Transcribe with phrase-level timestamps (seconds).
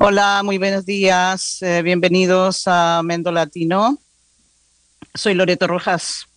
[0.00, 1.60] Hola, muy buenos días.
[1.60, 3.98] Eh, bienvenidos a Mendo Latino.
[5.12, 6.28] Soy Loreto Rojas.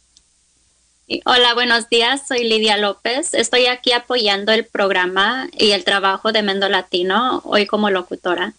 [1.25, 2.27] Hola, buenos días.
[2.27, 3.35] Soy Lidia López.
[3.35, 8.55] Estoy aquí apoyando el programa y el trabajo de Mendo Latino hoy como locutora.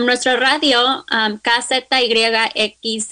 [0.00, 1.38] nuestro radio um,
[2.80, 3.02] y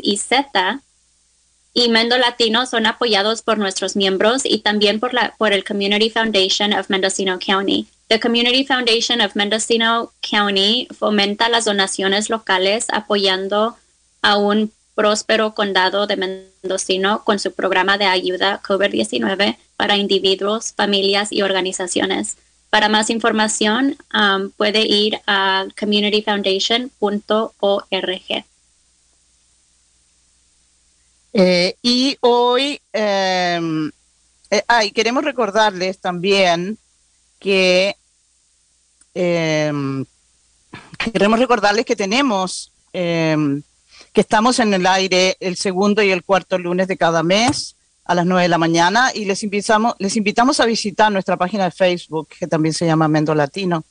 [1.73, 6.10] y Mendo Latino son apoyados por nuestros miembros y también por, la, por el Community
[6.10, 7.87] Foundation of Mendocino County.
[8.10, 13.77] The Community Foundation of Mendocino County fomenta las donaciones locales apoyando
[14.20, 21.30] a un próspero condado de Mendocino con su programa de ayuda COVID-19 para individuos, familias
[21.30, 22.37] y organizaciones.
[22.68, 28.45] Para más información, um, puede ir a communityfoundation.org.
[31.32, 33.92] Eh, y hoy em,
[34.51, 36.76] eh, queremos recordarles también
[37.38, 37.95] que
[39.15, 40.05] em,
[40.99, 43.63] queremos recordarles que tenemos em,
[44.13, 48.15] que estamos en el aire el segundo y el cuarto lunes de cada mes a
[48.15, 51.71] las 9 de la mañana y les invitamos, les invitamos a visitar nuestra página de
[51.71, 53.85] Facebook, que también se llama Mendo Latino.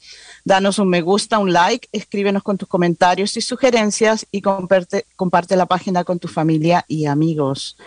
[0.50, 5.06] Danos un me gusta, un like, escríbenos con tus comentarios y sugerencias y comparte,
[5.56, 7.78] la página con tu familia y amigos.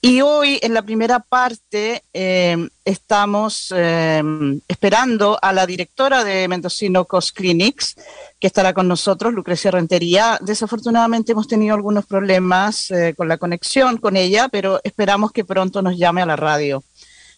[0.00, 7.04] Y hoy en la primera parte em, estamos em, esperando a la directora de Mendocino
[7.04, 7.96] Cost Clinics,
[8.40, 10.38] que estará con nosotros, Lucrecia Rentería.
[10.40, 15.82] Desafortunadamente hemos tenido algunos problemas eh, con la conexión con ella, pero esperamos que pronto
[15.82, 16.82] nos llame a la radio.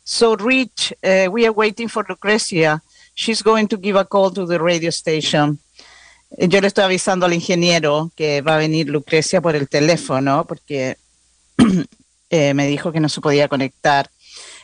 [0.05, 2.85] So, Rich, eh, we are waiting for Lucrecia.
[3.15, 5.59] She's going to give a call to the radio station.
[6.39, 10.47] Eh, yo le estoy avisando al ingeniero que va a venir Lucrecia por el teléfono
[10.47, 10.97] porque
[12.31, 14.11] me dijo que no se podía conectar.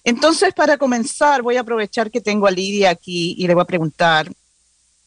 [0.04, 3.66] Entonces, para comenzar, voy a aprovechar que tengo a Lidia aquí y le voy a
[3.66, 4.30] preguntar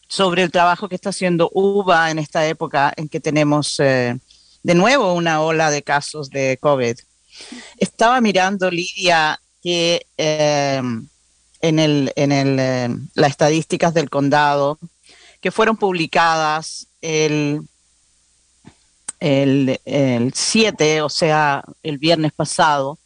[0.10, 4.18] sobre el trabajo que está haciendo UBA en esta época en que tenemos eh,
[4.64, 6.98] de nuevo una ola de casos de COVID.
[7.78, 10.82] Estaba mirando, Lidia, que eh,
[11.62, 14.80] en, el, en el, eh, las estadísticas del condado
[15.42, 17.62] que fueron publicadas el,
[19.20, 23.00] el, el 7, o sea, el viernes pasado,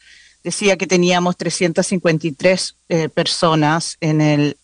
[0.44, 2.76] decía que teníamos 353
[3.14, 4.58] personas en el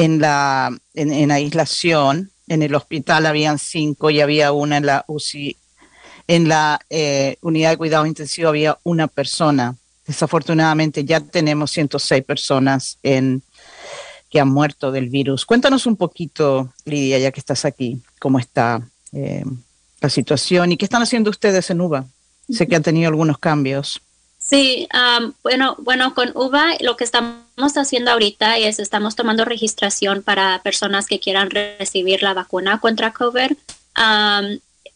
[0.00, 2.30] en la en, aislación.
[2.48, 5.56] En el hospital habían cinco y había una en la UCI.
[6.26, 9.76] En la eh, unidad de cuidado intensivo había una persona.
[10.10, 13.44] Desafortunadamente ya tenemos 106 personas en,
[14.28, 15.46] que han muerto del virus.
[15.46, 18.82] Cuéntanos un poquito, Lidia, ya que estás aquí, cómo está
[19.12, 19.44] eh,
[20.00, 22.06] la situación y qué están haciendo ustedes en UBA.
[22.48, 24.00] Sé que han tenido algunos cambios.
[24.36, 24.88] Sí,
[25.44, 31.06] bueno, bueno, con UVA lo que estamos haciendo ahorita es estamos tomando registración para personas
[31.06, 33.52] que quieran recibir la vacuna contra COVID.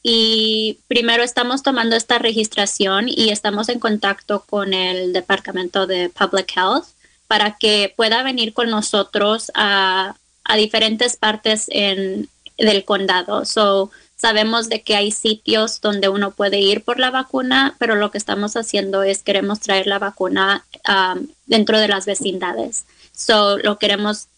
[0.02, 6.52] Y primero estamos tomando esta registración y estamos en contacto con el Departamento de Public
[6.56, 6.86] Health
[7.26, 12.28] para que pueda venir con nosotros a, a diferentes partes en,
[12.58, 13.44] del condado.
[13.44, 18.10] So, Sabemos de que hay sitios donde uno puede ir por la vacuna, pero lo
[18.10, 22.86] que estamos haciendo es queremos traer la vacuna um, dentro de las vecindades.
[23.12, 24.28] So, lo queremos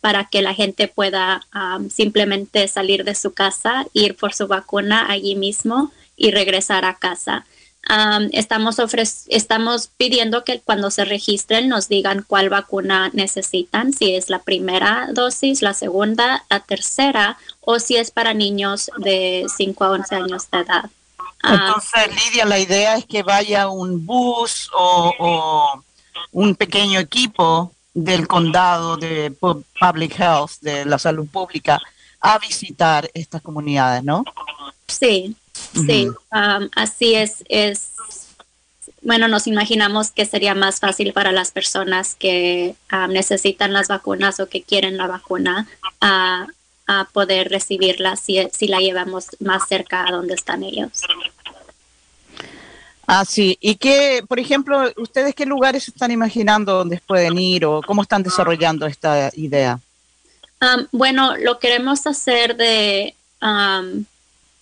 [0.00, 1.46] para que la gente pueda
[1.90, 7.44] simplemente salir de su casa, ir por su vacuna allí mismo y regresar a casa
[8.32, 8.76] estamos,
[9.28, 15.08] estamos pidiendo que cuando se registren nos digan cuál vacuna necesitan, si es la primera
[15.12, 20.50] dosis, la segunda, la tercera o si es para niños de 5 a 11 años
[20.50, 20.84] de edad.
[21.42, 25.82] Entonces, Lidia, la idea es que vaya un bus o,
[26.32, 31.80] un pequeño equipo del condado de Public Health, de la salud pública,
[32.20, 34.24] a visitar estas comunidades, ¿no?
[34.88, 35.36] Sí,
[35.72, 37.90] Sí, um, así es, es,
[39.02, 44.40] bueno, nos imaginamos que sería más fácil para las personas que um, necesitan las vacunas
[44.40, 45.66] o que quieren la vacuna
[46.00, 46.46] a,
[47.14, 51.00] poder recibirla si, si la llevamos más cerca a donde están ellos.
[53.06, 53.58] Ah, sí.
[53.60, 58.22] ¿Y qué, por ejemplo, ustedes qué lugares están imaginando donde pueden ir o cómo están
[58.22, 59.78] desarrollando esta idea?
[60.60, 63.14] Um, bueno, lo queremos hacer de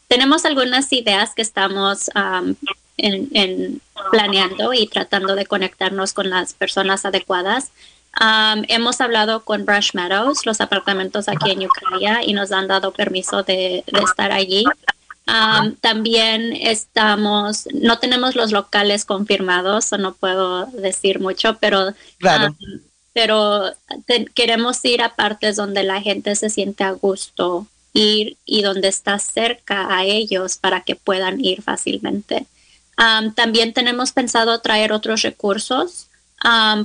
[0.09, 2.11] tenemos algunas ideas que estamos
[2.99, 3.81] en,
[4.11, 7.71] planeando y tratando de conectarnos con las personas adecuadas.
[8.69, 13.43] hemos hablado con Brush Meadows, los apartamentos aquí en Ucrania, y nos han dado permiso
[13.43, 14.65] de, estar allí.
[15.81, 21.95] También estamos, no tenemos los locales confirmados, o no puedo decir mucho, pero
[23.13, 23.73] pero
[24.35, 29.19] queremos ir a partes donde la gente se siente a gusto ir y donde está
[29.19, 32.47] cerca a ellos para que puedan ir fácilmente.
[33.35, 36.09] también tenemos pensado traer otros recursos.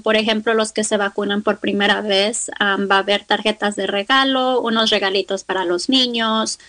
[0.04, 4.62] por ejemplo, los que se vacunan por primera vez, va a haber tarjetas de regalo,
[4.62, 6.60] unos regalitos para los niños,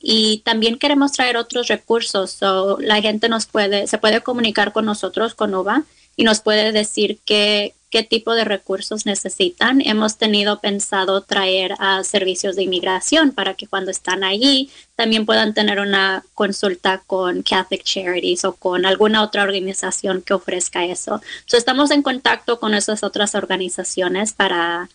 [0.00, 2.38] y también queremos traer otros recursos.
[2.78, 5.84] la gente nos puede, se puede comunicar con nosotros, con UVA,
[6.16, 9.80] y nos puede decir qué, qué tipo de recursos necesitan.
[9.80, 15.54] Hemos tenido pensado traer a servicios de inmigración para que cuando están allí también puedan
[15.54, 21.20] tener una consulta con Catholic Charities o con alguna otra organización que ofrezca eso.
[21.46, 24.88] So, estamos en contacto con esas otras organizaciones para,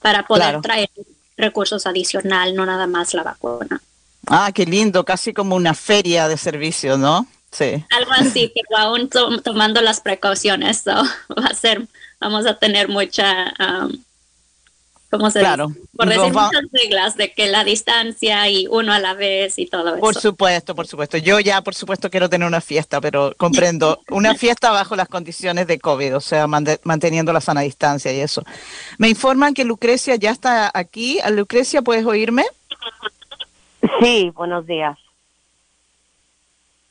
[0.00, 0.90] para poder traer
[1.36, 3.80] recursos adicional, no nada más la vacuna.
[4.26, 7.26] Ah, qué lindo, casi como una feria de servicios, ¿no?
[7.50, 7.84] Sí.
[7.90, 9.10] Algo así, pero aún
[9.42, 11.86] tomando las precauciones, va a ser,
[12.20, 13.92] vamos a tener mucha, um,
[15.12, 15.68] ¿cómo se claro.
[15.68, 15.80] dice?
[15.94, 19.90] Por decir muchas reglas de que la distancia y uno a la vez y todo
[19.90, 20.00] eso.
[20.00, 21.18] Por supuesto, por supuesto.
[21.18, 25.66] Yo ya, por supuesto, quiero tener una fiesta, pero comprendo, una fiesta bajo las condiciones
[25.66, 28.42] de COVID, o sea, manteniendo la sana distancia y eso.
[28.96, 31.20] Me informan que Lucrecia ya está aquí.
[31.30, 32.44] Lucrecia, ¿puedes oírme?
[34.00, 34.98] Sí, buenos días.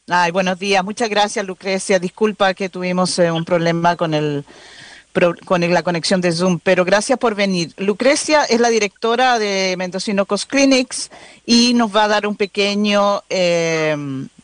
[0.08, 0.84] Ay, buenos días.
[0.84, 1.98] Muchas gracias, Lucrecia.
[1.98, 4.46] Disculpa que tuvimos eh, un problema con el
[5.46, 7.74] con la conexión de Zoom, pero gracias por venir.
[7.78, 11.12] Lucrecia es la directora de Mendocinocos Clinics
[11.46, 13.96] y nos va a dar un pequeño eh,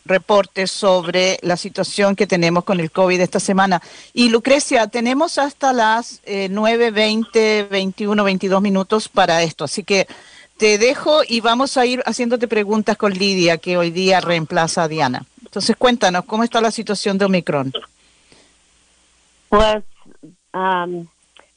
[0.06, 3.82] reporte sobre la situación que tenemos con el COVID esta semana.
[4.14, 10.08] Y Lucrecia, tenemos hasta las eh, 9, 20, 21, 22 minutos para esto, así que
[10.58, 14.88] te dejo y vamos a ir haciéndote preguntas con Lidia, que hoy día reemplaza a
[14.88, 15.24] Diana.
[15.44, 17.72] Entonces cuéntanos, ¿cómo está la situación de Omicron?
[19.50, 19.84] Pues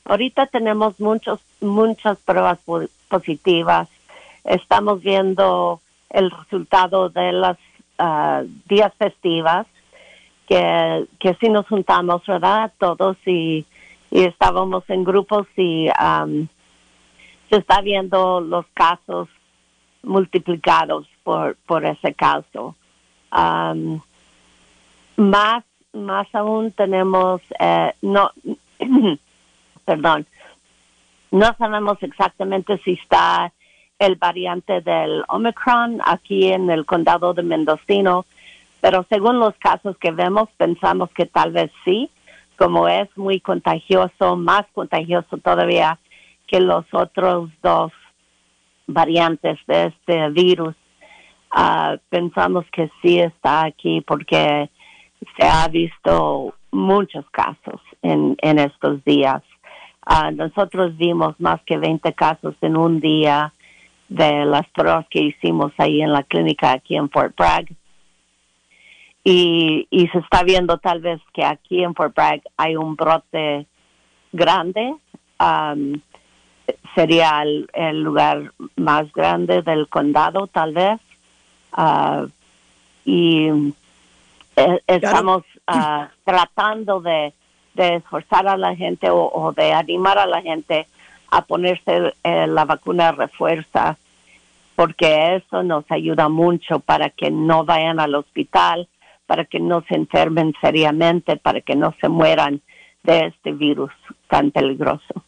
[0.04, 2.58] ahorita tenemos muchos, muchas pruebas
[3.08, 3.88] positivas.
[4.44, 5.80] Estamos viendo
[6.10, 7.58] el resultado de las
[7.98, 9.66] uh, días festivas,
[10.48, 12.72] que, que sí nos juntamos, ¿verdad?
[12.78, 13.64] Todos y,
[14.10, 15.88] y estábamos en grupos y
[17.48, 19.28] se está viendo los casos
[20.02, 22.74] multiplicados por, por ese caso.
[25.16, 28.30] más, más aún tenemos, eh, no,
[29.84, 30.26] perdón,
[31.30, 33.52] no sabemos exactamente si está
[33.98, 38.24] el variante del Omicron aquí en el condado de Mendocino,
[38.80, 42.10] pero según los casos que vemos, pensamos que tal vez sí,
[42.56, 45.98] como es muy contagioso, más contagioso todavía
[46.46, 47.92] que los otros dos
[48.86, 50.74] variantes de este virus.
[51.50, 54.70] Ah, pensamos que sí está aquí porque
[55.36, 59.42] se ha visto muchos casos en, en estos días.
[60.04, 63.52] Ah, nosotros vimos más que 20 casos en un día
[64.08, 67.68] de las pruebas que hicimos ahí en la clínica aquí en Fort Bragg.
[69.22, 73.66] Y, y se está viendo tal vez que aquí en Fort Bragg hay un brote
[74.32, 74.94] grande.
[76.94, 81.00] sería el, lugar más grande del condado, tal vez.
[81.72, 82.26] Ah,
[83.04, 83.48] y
[84.56, 87.32] eh, estamos ah, tratando de
[87.74, 90.86] de esforzar a la gente o, de animar a la gente
[91.30, 93.96] a ponerse eh, la vacuna refuerza,
[94.74, 98.88] porque eso nos ayuda mucho para que no vayan al hospital,
[99.26, 102.60] para que no se enfermen seriamente, para que no se mueran
[103.04, 103.92] de este virus
[104.28, 105.24] tan peligroso.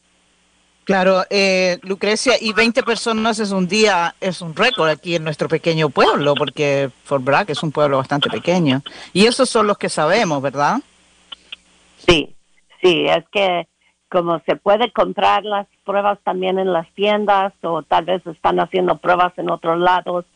[0.84, 5.48] Claro, eh, Lucrecia, y 20 personas es un día, es un récord aquí en nuestro
[5.48, 8.82] pequeño pueblo, porque Fort Bragg es un pueblo bastante pequeño.
[9.12, 10.80] Y esos son los que sabemos, ¿verdad?
[12.06, 12.34] Sí,
[12.82, 13.68] sí, es que
[14.08, 18.98] como se puede comprar las pruebas también en las tiendas o tal vez están haciendo
[18.98, 20.26] pruebas en otros lados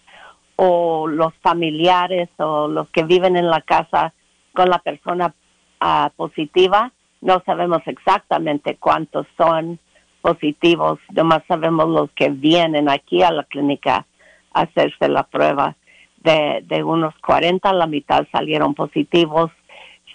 [0.57, 4.15] o los familiares o los que viven en la casa
[4.55, 5.35] con la persona
[5.81, 9.79] ah, positiva, no sabemos exactamente cuántos son
[10.23, 14.07] positivos, nomás sabemos los que vienen aquí a la clínica
[14.53, 15.77] a hacerse la prueba.
[16.17, 19.53] De, de unos 40, la mitad salieron positivos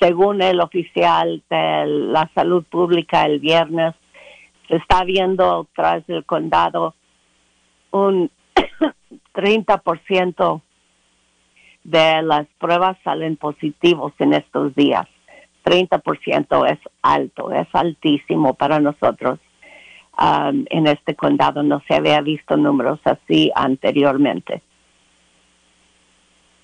[0.02, 3.94] según el oficial de la salud pública el viernes,
[4.68, 6.96] se está viendo tras el condado
[7.92, 8.32] un
[9.36, 10.62] 30%
[11.84, 15.08] de las pruebas salen positivos en estos días.
[15.66, 19.40] 30% es alto, es altísimo para nosotros.
[20.20, 24.62] Um, en este condado no se había visto números así anteriormente.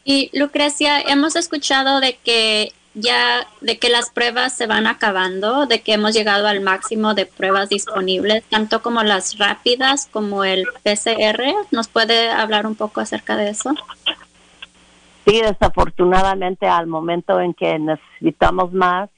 [0.04, 5.82] Y Lucrecia, hemos escuchado de que ya de que las pruebas se van acabando, de
[5.82, 11.44] que hemos llegado al máximo de pruebas disponibles, tanto como las rápidas como el PCR.
[11.72, 13.76] ¿Nos puede hablar un poco acerca de eso?
[15.26, 19.10] Sí, desafortunadamente al momento en que necesitamos más,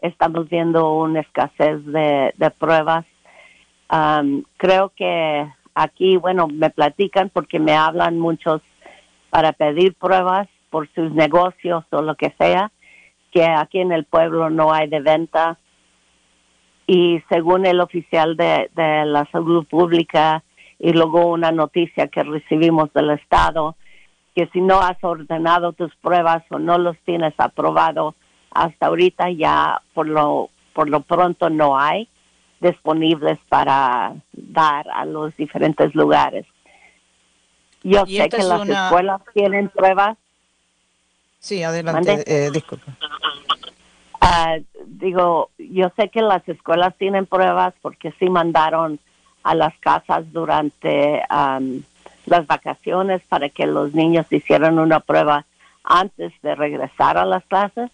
[0.00, 3.06] estamos viendo una escasez de, pruebas.
[4.58, 8.60] creo que aquí, bueno, me platican porque me hablan muchos
[9.30, 12.70] para pedir pruebas por sus negocios o lo que sea
[13.34, 15.58] que aquí en el pueblo no hay de venta
[16.86, 20.44] y según el oficial de, la salud pública
[20.78, 23.74] y luego una noticia que recibimos del Estado,
[24.36, 28.14] que si no has ordenado tus pruebas o no los tienes aprobado
[28.52, 32.08] hasta ahorita ya por lo, por lo pronto no hay
[32.60, 36.46] disponibles para dar a los diferentes lugares.
[37.82, 40.16] Yo sé que las escuelas tienen pruebas,
[41.44, 42.96] Sí, adelante, eh, disculpa.
[44.26, 48.98] Ah, digo, yo sé que las escuelas tienen pruebas porque sí mandaron
[49.42, 51.22] a las casas durante
[52.24, 55.44] las vacaciones para que los niños hicieran una prueba
[55.84, 57.90] antes de regresar a las clases.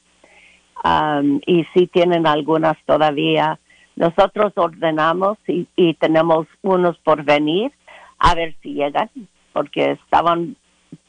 [1.47, 3.59] y sí tienen algunas todavía.
[3.97, 7.73] Nosotros ordenamos y, y tenemos unos por venir
[8.21, 9.11] a ver si llegan,
[9.53, 10.55] porque estaban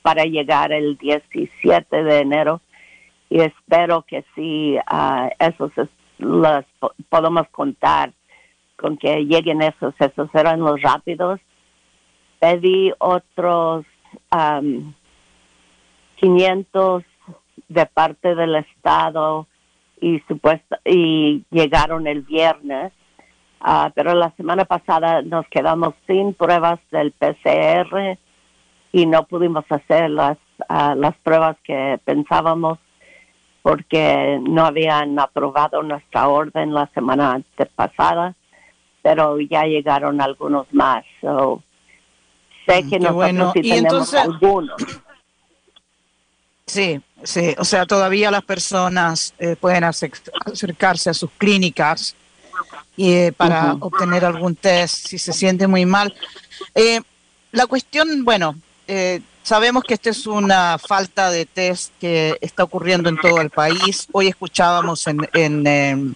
[0.01, 2.59] para llegar el 17 de enero
[3.31, 5.71] y espero que sí, uh, esos
[6.17, 6.65] los
[7.09, 8.11] podemos contar
[8.75, 11.39] con que lleguen esos, esos eran los rápidos.
[12.39, 13.85] Pedí otros
[16.17, 17.03] 500
[17.69, 19.47] de parte del Estado
[20.01, 22.91] y supuesto y llegaron el viernes,
[23.61, 28.17] ah, pero la semana pasada nos quedamos sin pruebas del PCR
[28.91, 32.77] y no pudimos hacer las, ah, las pruebas que pensábamos
[33.61, 37.41] porque no habían aprobado nuestra orden la semana
[37.75, 38.35] pasada,
[39.01, 41.03] pero ya llegaron algunos más.
[42.65, 43.51] sé mm, que nosotros bueno.
[43.53, 44.75] sí tenemos algunos.
[46.65, 52.15] Sí, sí, o sea, todavía las personas eh, pueden acercarse a sus clínicas
[52.95, 56.13] y, eh, para obtener algún test si se siente muy mal.
[56.75, 57.01] Eh,
[57.51, 58.55] la cuestión, bueno,
[58.87, 63.49] eh, sabemos que esta es una falta de test que está ocurriendo en todo el
[63.49, 64.07] país.
[64.11, 66.15] Hoy escuchábamos en, en,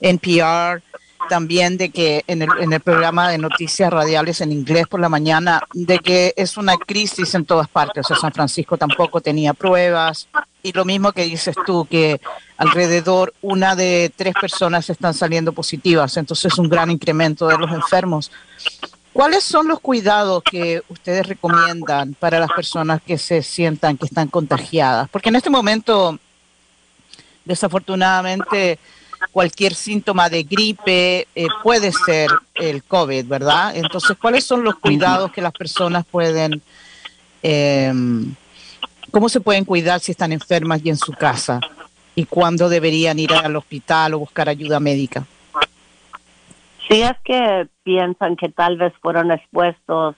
[0.00, 0.82] NPR
[1.28, 5.08] también de que en el, en el programa de noticias radiales en inglés por la
[5.08, 8.04] mañana, de que es una crisis en todas partes.
[8.04, 10.28] O sea, San Francisco tampoco tenía pruebas.
[10.62, 12.20] Y lo mismo que dices tú, que
[12.56, 16.16] alrededor una de tres personas están saliendo positivas.
[16.16, 18.30] Entonces es un gran incremento de los enfermos.
[19.16, 24.28] ¿Cuáles son los cuidados que ustedes recomiendan para las personas que se sientan que están
[24.28, 25.08] contagiadas?
[25.08, 26.18] Porque en este momento,
[27.42, 28.78] desafortunadamente,
[29.32, 33.74] cualquier síntoma de gripe eh, puede ser el COVID, ¿verdad?
[33.74, 36.60] Entonces, ¿cuáles son los cuidados que las personas pueden,
[37.42, 38.34] em,
[39.10, 41.58] cómo se pueden cuidar si están enfermas y en su casa?
[42.14, 45.26] ¿Y cuándo deberían ir al hospital o buscar ayuda médica?
[46.88, 50.14] Si es que piensan que tal vez fueron expuestos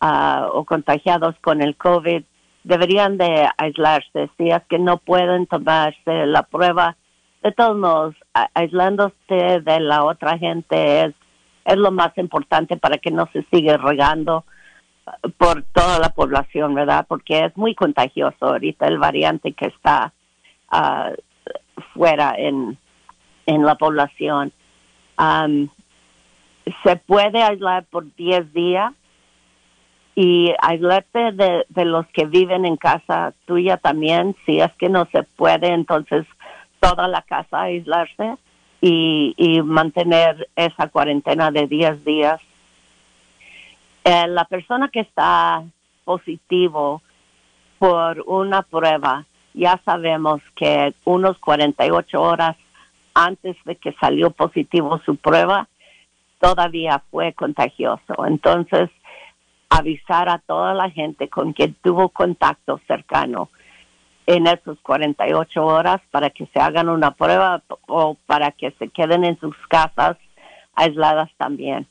[0.00, 2.22] uh, o contagiados con el COVID,
[2.62, 4.30] deberían de aislarse.
[4.36, 6.96] Si es que no pueden tomarse la prueba,
[7.42, 8.14] de todos modos,
[8.54, 11.14] aislándose de la otra gente es,
[11.64, 14.44] es lo más importante para que no se siga regando
[15.06, 17.04] uh, por toda la población, ¿verdad?
[17.08, 20.12] Porque es muy contagioso ahorita el variante que está
[20.72, 21.14] uh,
[21.94, 22.78] fuera en,
[23.46, 24.52] en la población.
[26.82, 28.92] Se puede aislar por 10 días
[30.14, 34.36] y aislarte de, de, los que viven en casa tuya también.
[34.44, 36.26] Si es que no se puede, entonces
[36.80, 38.36] toda la casa aislarse
[38.80, 42.40] y, y mantener esa cuarentena de 10 días.
[44.04, 45.62] Eh, la persona que está
[46.04, 47.02] positivo
[47.78, 49.24] por una prueba,
[49.54, 52.56] ya sabemos que unos 48 horas
[53.14, 55.68] antes de que salió positivo su prueba,
[56.40, 58.26] todavía fue contagioso.
[58.26, 58.90] Entonces,
[59.68, 63.50] avisar a toda la gente con quien tuvo contacto cercano
[64.26, 69.24] en esas 48 horas para que se hagan una prueba o para que se queden
[69.24, 70.16] en sus casas
[70.74, 71.86] aisladas también.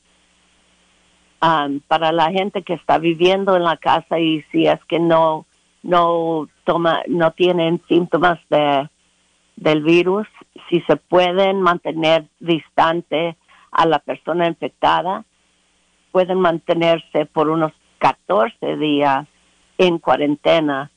[1.42, 5.46] Um, para la gente que está viviendo en la casa y si es que no
[5.82, 8.86] no toma no tienen síntomas de
[9.56, 10.26] del virus
[10.68, 13.36] si se pueden mantener distante
[13.70, 15.24] a la persona infectada,
[16.12, 19.26] pueden mantenerse por unos 14 días
[19.78, 20.90] en cuarentena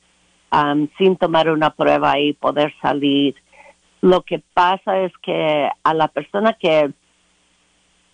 [0.52, 3.34] um, sin tomar una prueba y poder salir.
[4.00, 6.92] Lo que pasa es que a la persona que,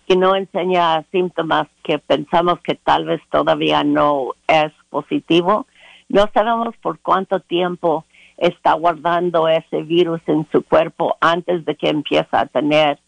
[0.07, 5.67] que no enseña síntomas que pensamos que tal vez todavía no es positivo,
[6.07, 8.05] no sabemos por cuánto tiempo
[8.37, 12.99] está guardando ese virus en su cuerpo antes de que empiece a tener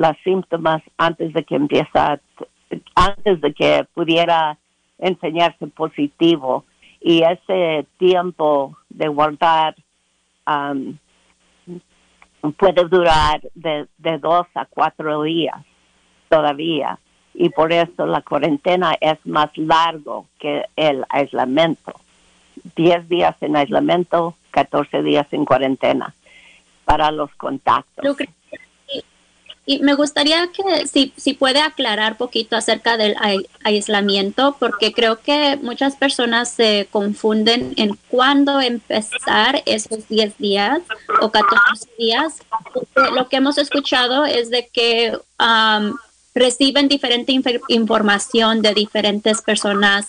[0.00, 2.18] los síntomas, antes de que empieza,
[2.94, 4.56] antes de que pudiera
[4.98, 6.64] enseñarse positivo.
[7.02, 9.74] Y ese tiempo de guardar
[10.46, 10.96] um,
[12.56, 15.58] puede durar de, de dos a cuatro días
[16.30, 16.98] todavía.
[17.34, 21.92] Y por eso la cuarentena es más largo que el aislamiento.
[22.74, 26.14] Diez días en aislamiento, 14 días en cuarentena
[26.86, 28.16] para los contactos.
[29.70, 33.14] Y me gustaría que si, si puede aclarar poquito acerca del
[33.62, 40.80] aislamiento, porque creo que muchas personas se confunden en cuándo empezar esos 10 días
[41.20, 42.38] o 14 días.
[43.14, 45.16] lo que hemos escuchado es de que
[46.34, 47.32] reciben diferente
[47.68, 50.08] información de diferentes personas,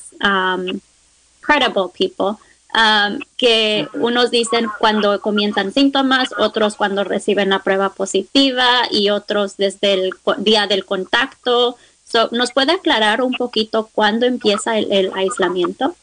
[1.41, 2.37] credible people
[2.73, 9.57] Um, que unos dicen cuando comienzan síntomas, otros cuando reciben la prueba positiva y otros
[9.57, 11.75] desde el día del contacto.
[12.31, 15.95] ¿Nos puede aclarar un poquito cuándo empieza el, aislamiento?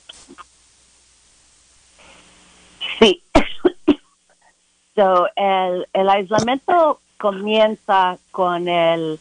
[2.99, 3.23] Sí.
[4.97, 9.19] el, el aislamiento comienza con el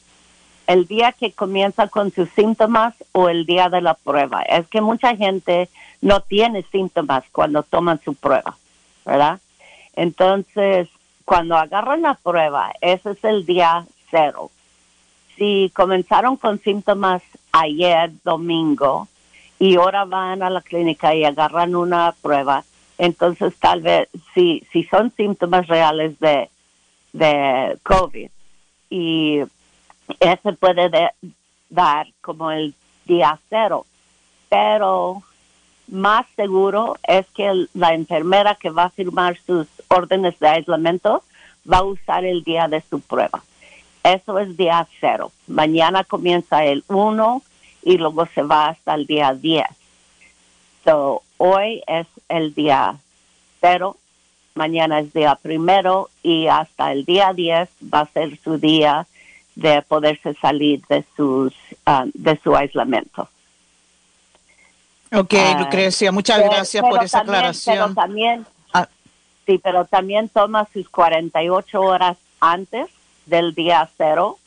[0.67, 4.41] el día que comienza con sus síntomas o el día de la prueba.
[4.41, 5.69] Es que mucha gente
[6.01, 8.57] no tiene síntomas cuando toman su prueba,
[9.05, 9.39] ¿verdad?
[9.95, 10.89] Entonces,
[11.25, 14.51] cuando agarran la prueba, ese es el día cero.
[15.35, 19.07] Si comenzaron con síntomas ayer, domingo,
[19.59, 22.63] y ahora van a la clínica y agarran una prueba,
[22.97, 26.49] entonces tal vez, si, si son síntomas reales de,
[27.13, 28.29] de COVID
[28.89, 29.39] y
[30.19, 31.11] ese puede
[31.69, 32.73] dar como el
[33.05, 33.85] día cero,
[34.49, 35.23] pero
[35.87, 41.23] más seguro es que la enfermera que va a firmar sus órdenes de aislamiento
[41.71, 43.43] va a usar el día de su prueba.
[44.03, 45.31] Eso es día cero.
[45.47, 47.41] Mañana comienza el uno
[47.83, 49.65] y luego se va hasta el día 10.
[50.83, 52.95] So, hoy es el día
[53.59, 53.97] cero,
[54.55, 59.05] mañana es día primero y hasta el día 10 va a ser su día
[59.55, 61.53] de poderse salir de sus
[61.85, 63.29] ah, de su aislamiento.
[65.13, 67.75] Ok, ah, Lucrecia, muchas gracias por esa aclaración.
[67.77, 68.87] Pero también, ah.
[69.45, 72.87] sí, pero también toma sus 48 horas antes
[73.25, 74.37] del día cero,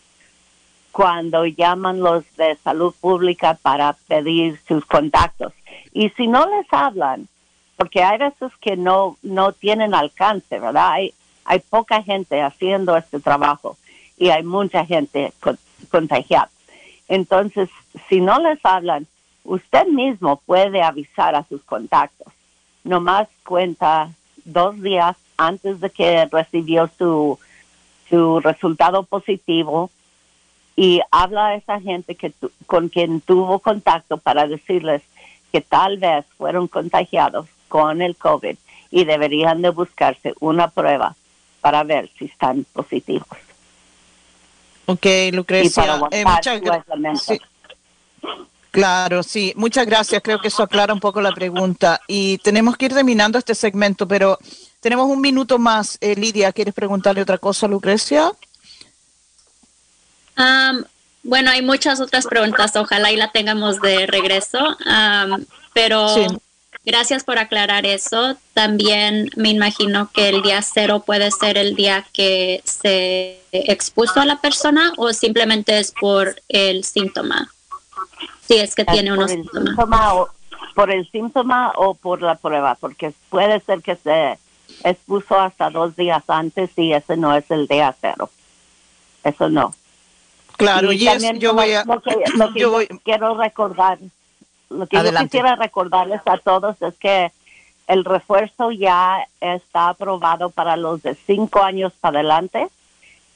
[0.93, 5.53] cuando llaman los de salud pública para pedir sus contactos.
[5.93, 7.29] Y si no les hablan,
[7.77, 10.91] porque hay veces que no, no tienen alcance, ¿verdad?
[10.93, 13.79] Hay, hay poca gente haciendo este trabajo
[14.19, 15.33] y hay mucha gente
[15.91, 16.51] contagiada.
[17.09, 17.71] Entonces,
[18.09, 19.07] si no les hablan,
[19.45, 22.33] usted mismo puede avisar a sus contactos.
[22.85, 24.11] Nomás cuenta
[24.45, 27.39] dos días antes de que recibió su,
[28.09, 29.91] su resultado positivo
[30.77, 32.33] y habla a esa gente que
[32.67, 35.03] con quien tuvo contacto para decirles
[35.53, 38.57] que tal vez fueron contagiados con el COVID
[38.91, 41.15] y deberían de buscarse una prueba
[41.61, 43.29] para ver si están positivos.
[44.87, 46.01] Ok, Lucrecia.
[46.11, 47.41] Eh, muchas gracias.
[48.71, 50.23] Claro, sí, muchas gracias.
[50.23, 52.01] Creo que eso aclara un poco la pregunta.
[52.07, 54.39] Y tenemos que ir terminando este segmento, pero
[54.81, 55.99] tenemos un minuto más.
[56.01, 58.33] Eh, Lidia, ¿quieres preguntarle otra cosa a Lucrecia?
[61.23, 62.75] bueno, hay muchas otras preguntas.
[62.77, 64.59] Ojalá y la tengamos de regreso.
[65.75, 66.41] pero
[66.85, 68.37] Gracias por aclarar eso.
[68.55, 74.27] También me imagino que el día cero puede ser el día que se expuso a
[74.27, 77.53] la persona o simplemente es por el síntoma.
[78.47, 80.29] Si es que tiene unos síntomas.
[80.75, 84.39] por el síntoma o por la prueba, porque puede ser que se
[84.85, 88.31] expuso hasta dos días antes y ese no es el día cero.
[89.25, 89.75] Eso no.
[90.57, 90.99] Claro, y,
[91.39, 91.85] yo voy a...
[92.55, 93.99] yo quiero recordar
[94.71, 97.33] lo que yo quisiera recordarles a todos es que
[97.89, 102.69] el refuerzo ya está aprobado para los de cinco años para adelante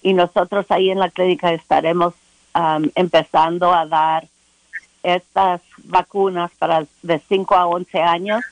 [0.01, 2.15] y nosotros ahí en la clínica estaremos
[2.55, 4.29] um, empezando a dar
[5.05, 8.43] estas vacunas para de 5 a 11 años.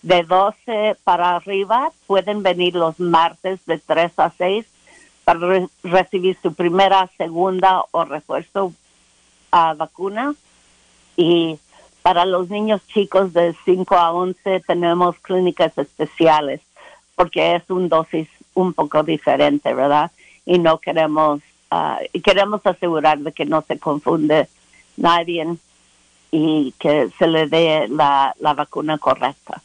[0.00, 4.64] De 12 para arriba pueden venir los martes de 3 a 6
[5.24, 8.72] para recibir su primera, segunda o refuerzo
[9.50, 10.34] a vacuna.
[11.16, 11.58] Y
[12.02, 16.60] para los niños chicos de 5 a 11 tenemos clínicas especiales
[17.16, 20.12] porque es un dosis un poco diferente, ¿verdad?
[20.44, 21.40] Y no queremos,
[21.72, 24.48] uh, queremos asegurar de que no se confunde
[24.96, 25.56] nadie
[26.36, 29.62] y que se le dé la, la vacuna correcta.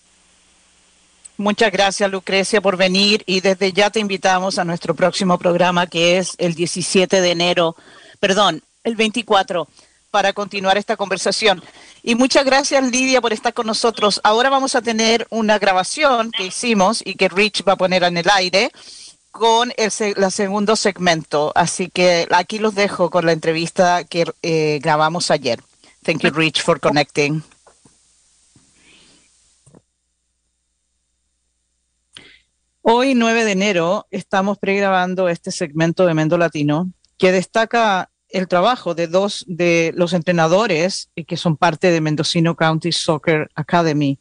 [1.35, 6.17] Muchas gracias, Lucrecia, por venir y desde ya te invitamos a nuestro próximo programa que
[6.17, 7.75] es el 17 de enero,
[8.21, 9.67] perdón, el 24
[10.11, 11.61] para continuar esta conversación.
[12.03, 14.21] Y muchas gracias, Lidia, por estar con nosotros.
[14.23, 18.17] Ahora vamos a tener una grabación que hicimos y que Rich va a poner en
[18.17, 18.71] el aire
[19.31, 19.91] con el,
[20.31, 21.51] segundo segmento.
[21.55, 25.59] Así que aquí los dejo con la entrevista que eh, grabamos ayer.
[26.03, 27.43] Thank you, Rich, for connecting.
[32.81, 38.95] Hoy, 9 de enero, estamos pregrabando este segmento de Mendo Latino que destaca el trabajo
[38.95, 44.17] de dos de los entrenadores que son parte de Mendocino County Soccer Academy,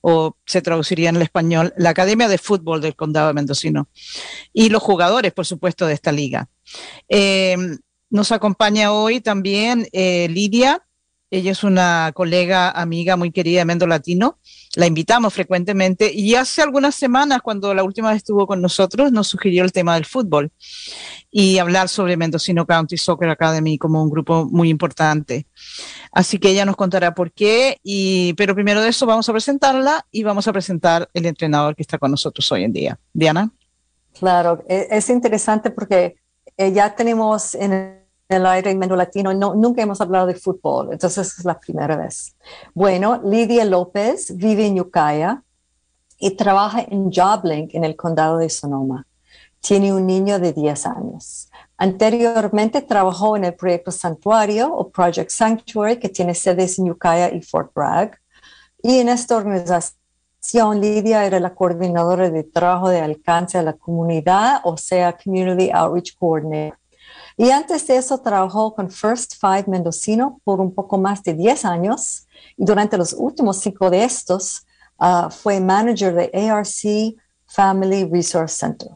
[0.00, 3.88] o se traduciría en el español, la Academia de Fútbol del Condado de Mendocino,
[4.54, 6.48] y los jugadores, por supuesto, de esta liga.
[7.08, 7.56] Eh,
[8.08, 10.87] nos acompaña hoy también eh, Lidia,
[11.30, 14.38] ella es una colega, amiga muy querida de Mendo Latino.
[14.76, 19.28] La invitamos frecuentemente y hace algunas semanas, cuando la última vez estuvo con nosotros, nos
[19.28, 20.52] sugirió el tema del fútbol
[21.30, 25.46] y hablar sobre Mendocino County Soccer Academy como un grupo muy importante.
[26.12, 27.78] Así que ella nos contará por qué,
[28.36, 31.98] pero primero de eso vamos a presentarla y vamos a presentar el entrenador que está
[31.98, 32.98] con nosotros hoy en día.
[33.12, 33.50] Diana.
[34.18, 36.16] Claro, e, es interesante porque
[36.56, 41.38] eh, ya tenemos en el aire en Latino, no, nunca hemos hablado de fútbol, entonces
[41.38, 42.36] es la primera vez.
[42.74, 45.42] Bueno, Lidia López vive en Ucaya
[46.18, 49.06] y trabaja en JobLink en el condado de Sonoma.
[49.60, 51.50] Tiene un niño de 10 años.
[51.76, 57.40] Anteriormente trabajó en el proyecto Santuario o Project Sanctuary, que tiene sedes en Ucaya y
[57.40, 58.18] Fort Bragg.
[58.82, 64.60] Y en esta organización, Lidia era la coordinadora de trabajo de alcance a la comunidad,
[64.64, 66.78] o sea, Community Outreach Coordinator.
[67.40, 71.64] Y antes de eso trabajó con First Five Mendocino por un poco más de 10
[71.66, 74.66] años y durante los últimos cinco de estos
[74.98, 78.90] uh, fue manager de ARC Family Resource Center.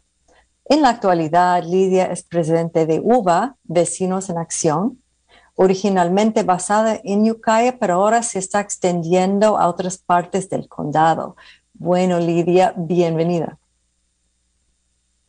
[0.64, 5.00] En la actualidad, Lidia es presidente de UVA, Vecinos en Acción,
[5.54, 11.36] originalmente basada en Ukiah, pero ahora se está extendiendo a otras partes del condado.
[11.74, 13.56] Bueno, Lidia, bienvenida.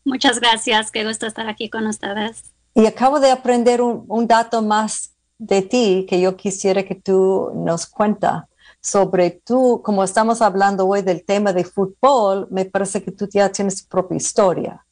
[0.03, 2.52] Muchas gracias, qué gusto estar aquí con ustedes.
[2.75, 7.85] Y acabo de aprender un, dato más de ti que yo quisiera que tú nos
[7.85, 8.47] cuenta
[8.81, 13.49] sobre tú, como estamos hablando hoy del tema de fútbol, me parece que tú ya
[13.49, 14.85] tienes tu propia historia.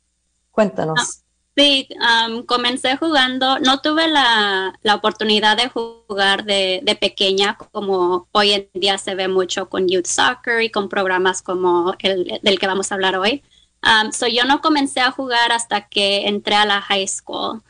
[0.52, 0.98] Cuéntanos.
[0.98, 1.06] Ah,
[1.58, 1.90] sí,
[2.46, 9.16] comencé jugando, no tuve la, oportunidad de jugar de, pequeña como hoy en día se
[9.16, 13.18] ve mucho con Youth Soccer y con programas como el del que vamos a hablar
[13.18, 13.44] hoy.
[14.12, 17.62] so yo no comencé a jugar hasta que entré a la high school.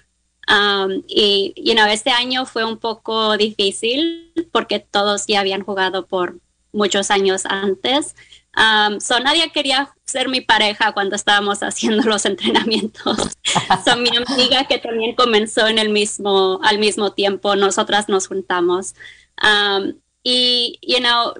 [0.47, 6.07] Um, y, you know, este año fue un poco difícil porque todos ya habían jugado
[6.07, 6.39] por
[6.73, 8.15] muchos años antes.
[8.57, 13.17] Um, so nadie quería ser mi pareja cuando estábamos haciendo los entrenamientos.
[13.85, 18.95] Son mi amiga que también comenzó en el mismo, al mismo tiempo, nosotras nos juntamos.
[19.41, 21.33] Um, y, you know,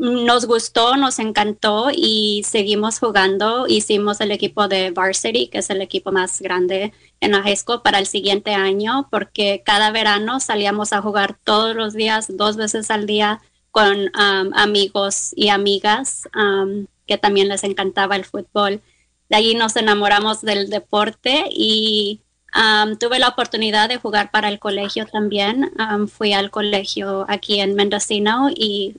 [0.00, 3.66] nos gustó, nos encantó y seguimos jugando.
[3.68, 7.44] Hicimos el equipo de Varsity, que es el equipo más grande en la
[7.82, 12.90] para el siguiente año, porque cada verano salíamos a jugar todos los días, dos veces
[12.90, 18.80] al día, con um, amigos y amigas um, que también les encantaba el fútbol.
[19.28, 22.20] De allí nos enamoramos del deporte y
[22.56, 25.70] um, tuve la oportunidad de jugar para el colegio también.
[26.08, 28.96] fui al colegio aquí en Mendocino y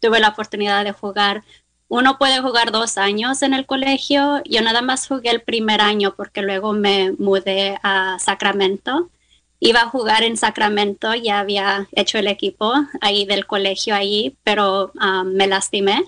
[0.00, 1.44] tuve la oportunidad de jugar.
[1.88, 4.42] Uno puede jugar dos años en el colegio.
[4.44, 9.10] Yo nada más jugué el primer año porque luego me mudé a Sacramento.
[9.58, 14.92] Iba a jugar en Sacramento, ya había hecho el equipo ahí del colegio ahí, pero
[14.94, 16.04] um, me lastimé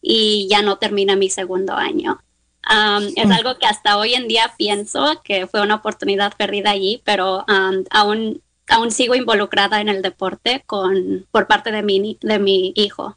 [0.00, 2.20] y ya no termina mi segundo año.
[2.68, 3.32] Um, es mm.
[3.32, 7.84] algo que hasta hoy en día pienso que fue una oportunidad perdida allí, pero um,
[7.90, 13.16] aún, aún sigo involucrada en el deporte con, por parte de mi, de mi hijo.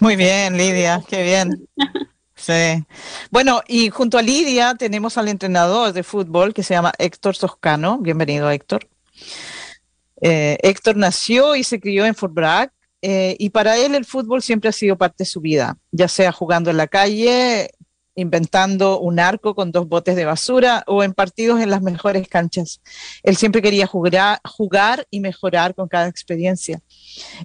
[0.00, 1.68] Muy bien, Lidia, qué bien.
[2.34, 2.84] Sí.
[3.30, 7.98] Bueno, y junto a Lidia tenemos al entrenador de fútbol que se llama Héctor Toscano.
[7.98, 8.88] Bienvenido, Héctor.
[10.22, 14.42] Eh, Héctor nació y se crió en Fort Bragg eh, y para él el fútbol
[14.42, 17.70] siempre ha sido parte de su vida, ya sea jugando en la calle
[18.14, 22.80] inventando un arco con dos botes de basura o en partidos en las mejores canchas.
[23.22, 24.40] Él siempre quería jugar,
[25.10, 26.80] y mejorar con cada experiencia.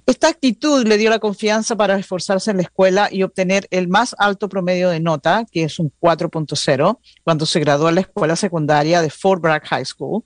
[0.06, 4.14] Esta actitud le dio la confianza para esforzarse en la escuela y obtener el más
[4.18, 9.02] alto promedio de nota, que es un 4.0, cuando se graduó en la escuela secundaria
[9.02, 10.22] de Fort Bragg High School,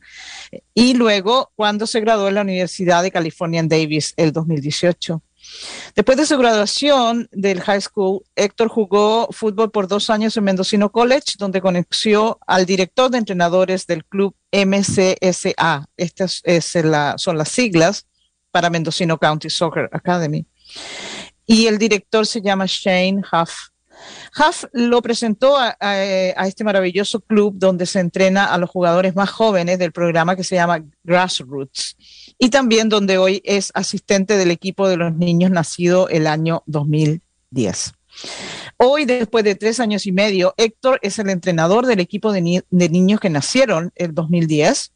[0.75, 5.23] y luego cuando se graduó en la Universidad de California en Davis el 2018.
[5.95, 10.93] Después de su graduación del high school, Héctor jugó fútbol por dos años en Mendocino
[10.93, 15.89] College, donde conoció al director de entrenadores del club MCSA.
[15.97, 16.43] Estas
[17.17, 18.07] son las siglas
[18.51, 20.47] para Mendocino County Soccer Academy.
[21.47, 23.71] Y el director se llama Shane Huff.
[24.37, 25.75] Huff lo presentó a,
[26.47, 30.57] este maravilloso club donde se entrena a los jugadores más jóvenes del programa que se
[30.57, 31.97] llama Grassroots
[32.39, 37.93] y también donde hoy es asistente del equipo de los niños nacido el año 2010.
[38.77, 42.89] Hoy, después de tres años y medio, Héctor es el entrenador del equipo de, de
[42.89, 44.93] niños que nacieron el 2010,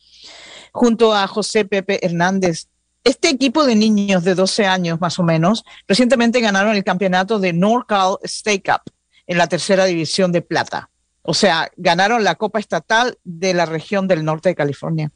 [0.73, 2.69] junto a José Pepe Hernández
[3.05, 7.53] este equipo de niños de 12 años más o menos recientemente ganaron el campeonato de
[7.53, 8.94] NorCal State Cup
[9.27, 10.91] en la tercera división de plata.
[11.23, 15.11] O sea, ganaron la Copa Estatal de la región del norte de California.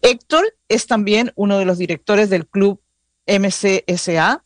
[0.00, 2.80] Héctor es también uno de los directores del club
[3.26, 4.44] MCSA.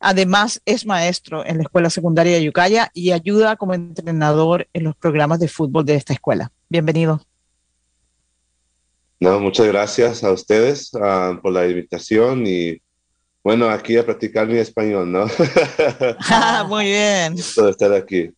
[0.00, 4.96] Además, es maestro en la escuela secundaria de Yucaya y ayuda como entrenador en los
[4.96, 6.50] programas de fútbol de esta escuela.
[6.70, 7.20] Bienvenido.
[9.20, 12.80] No, muchas gracias a ustedes uh, por la invitación y
[13.42, 15.26] bueno, aquí a practicar mi español, ¿no?
[16.30, 17.36] ah, muy bien.
[17.54, 18.30] Por estar aquí.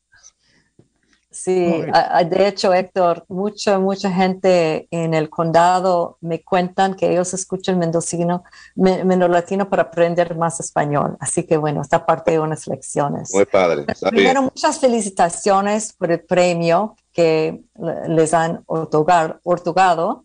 [1.40, 7.78] Sí, de hecho, Héctor, mucha, mucha gente en el condado me cuentan que ellos escuchan
[7.78, 8.42] mendocino,
[8.74, 11.16] latino para aprender más español.
[11.20, 13.32] Así que bueno, esta parte de unas lecciones.
[13.32, 13.86] Muy padre.
[14.10, 17.62] Primero, muchas felicitaciones por el premio que
[18.08, 20.24] les han otorgado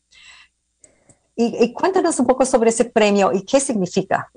[1.36, 4.32] y, cuéntanos un poco sobre ese premio y qué significa.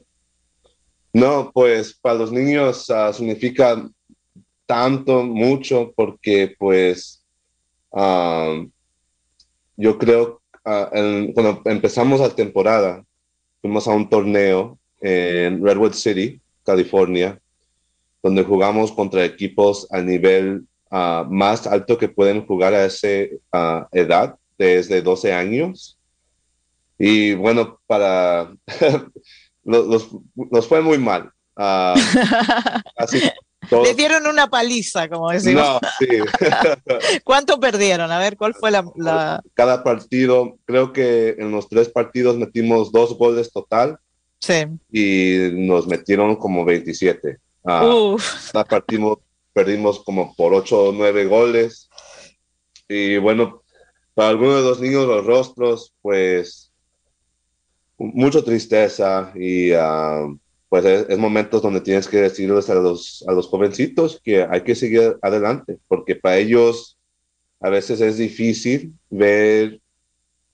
[1.15, 3.83] No, pues para los niños ah, significa
[4.67, 7.25] tanto, mucho, porque pues
[7.93, 8.63] ah,
[9.77, 13.05] yo creo, uh, cuando empezamos la temporada,
[13.61, 17.41] fuimos a un torneo en Redwood City, California,
[18.23, 20.67] donde jugamos contra equipos a nivel
[21.29, 23.09] más alto que pueden jugar a esa
[23.93, 25.99] edad, desde 12 años.
[26.99, 28.53] Y bueno, para
[29.65, 30.09] los,
[30.69, 31.31] fue muy mal.
[31.59, 31.95] Uh,
[33.71, 35.65] Le dieron una paliza, como decimos.
[35.65, 36.07] No, sí.
[37.25, 38.11] ¿Cuánto perdieron?
[38.11, 43.17] A ver, ¿cuál fue la, Cada partido, creo que en los tres partidos metimos dos
[43.17, 43.99] goles total.
[44.41, 44.65] Sí.
[44.93, 47.39] Y nos metieron como 27.
[47.65, 48.17] Uh,
[48.53, 49.21] cada partido
[49.53, 51.89] perdimos como por 8 o 9 goles.
[52.89, 53.63] Y bueno,
[54.15, 56.73] para algunos de los niños los rostros, pues
[57.99, 60.27] mucha tristeza y ah,
[60.69, 64.75] pues es, momentos donde tienes que decirles a los, a los jovencitos que hay que
[64.75, 66.97] seguir adelante, porque para ellos
[67.61, 69.81] a veces es difícil ver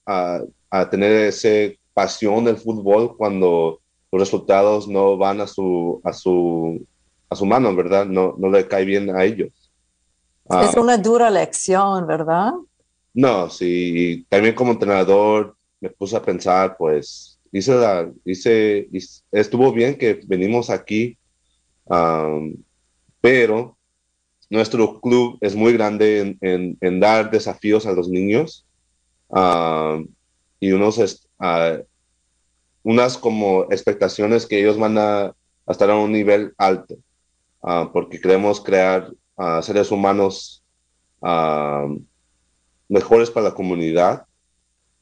[0.05, 0.41] a,
[0.89, 3.79] tener esa pasión del fútbol cuando
[4.11, 6.85] los resultados no van a su, a su,
[7.29, 8.05] a su mano, ¿verdad?
[8.05, 9.51] No, no le cae bien a ellos.
[10.45, 10.73] es ah.
[10.77, 12.53] una dura lección, ¿verdad?
[13.13, 18.89] No, sí, también como entrenador me puse a pensar, pues, hice la, hice,
[19.31, 21.17] estuvo bien que venimos aquí,
[23.21, 23.77] pero
[24.49, 28.65] nuestro club es muy grande en, dar desafíos a los niños
[30.59, 31.27] y unos,
[32.83, 35.33] unas como expectaciones que ellos van a,
[35.67, 36.95] estar a un nivel alto,
[37.93, 39.11] porque queremos crear
[39.61, 40.63] seres humanos
[42.89, 44.25] mejores para la comunidad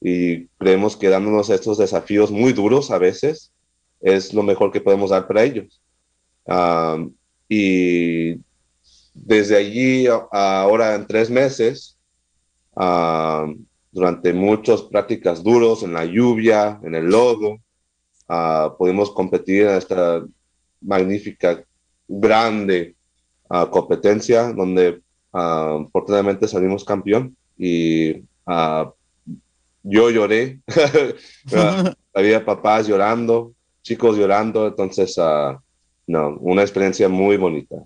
[0.01, 3.53] y creemos que dándonos estos desafíos muy duros a veces
[3.99, 5.81] es lo mejor que podemos dar para ellos.
[7.47, 8.35] y
[9.13, 11.97] desde allí, ahora en tres meses,
[13.91, 17.57] durante muchas prácticas duros en la lluvia, en el lodo,
[18.29, 20.25] uh, pudimos competir en esta
[20.79, 21.63] magnífica,
[22.07, 22.95] grande
[23.69, 28.23] competencia donde afortunadamente salimos campeón y
[29.83, 30.59] yo lloré,
[32.13, 35.57] había papás llorando, chicos llorando, entonces, uh,
[36.07, 37.77] no, una experiencia muy bonita.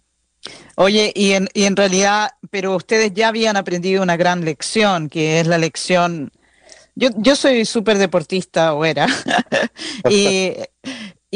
[0.76, 5.40] Oye, y en, y en realidad, pero ustedes ya habían aprendido una gran lección, que
[5.40, 6.32] es la lección,
[6.96, 9.08] yo, yo soy súper deportista o era,
[10.10, 10.54] y,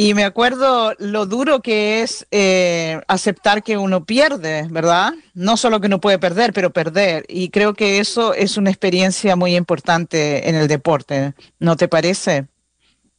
[0.01, 5.11] Y me acuerdo lo duro que es eh, aceptar que uno pierde, ¿verdad?
[5.33, 7.25] No solo que no puede perder, pero perder.
[7.27, 12.47] Y creo que eso es una experiencia muy importante en el deporte, ¿no te parece?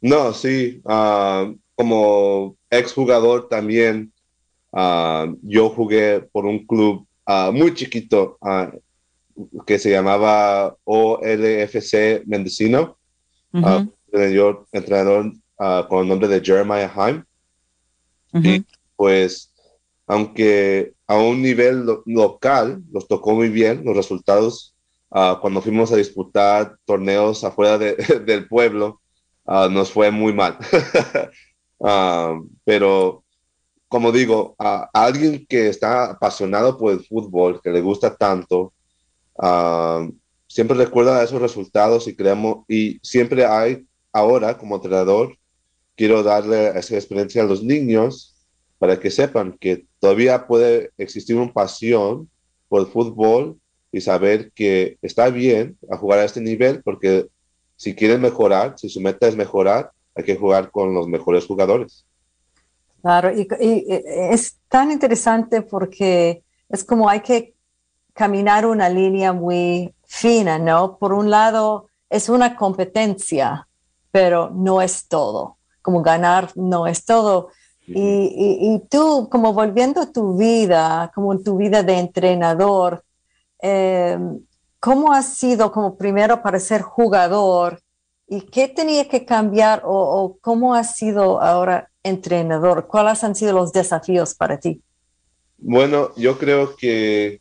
[0.00, 0.80] No, sí.
[0.84, 4.10] Uh, como exjugador también,
[4.72, 8.38] uh, yo jugué por un club uh, muy chiquito
[9.66, 12.96] que se llamaba OLFC Mendocino.
[14.14, 17.23] yo entrenador Ah, con el nombre de Jeremiah Heim.
[18.33, 18.64] Y
[18.96, 19.53] pues,
[20.07, 24.75] aunque a un nivel local nos tocó muy bien los resultados,
[25.11, 27.94] uh, cuando fuimos a disputar torneos afuera de,
[28.25, 29.03] del pueblo,
[29.44, 30.57] uh, nos fue muy mal.
[32.64, 33.23] pero,
[33.87, 38.73] como digo, a alguien que está apasionado por el fútbol, que le gusta tanto,
[40.46, 45.37] siempre recuerda esos resultados y creemos, y siempre hay ahora como entrenador
[46.00, 48.34] quiero darle esa experiencia a los niños
[48.78, 52.30] para que sepan que todavía puede existir una pasión
[52.70, 53.58] por el fútbol
[53.92, 57.26] y saber que está bien a jugar a este nivel porque
[57.76, 62.06] si quieren mejorar, si su meta es mejorar, hay que jugar con los mejores jugadores.
[63.02, 63.46] Claro, y,
[63.86, 67.52] es tan interesante porque es como hay que
[68.14, 70.96] caminar una línea muy fina, ¿no?
[70.96, 73.68] Por un lado, es una competencia,
[74.10, 77.50] pero no es todo como ganar no es todo.
[77.92, 83.02] Y, tú, como volviendo a tu vida, como tu vida de entrenador,
[83.58, 84.40] em,
[84.78, 87.80] ¿cómo has sido como primero para ser jugador?
[88.28, 92.86] ¿Y qué tenía que cambiar o, cómo has sido ahora entrenador?
[92.86, 94.80] ¿Cuáles han sido los desafíos para ti?
[95.58, 97.40] Bueno, yo creo que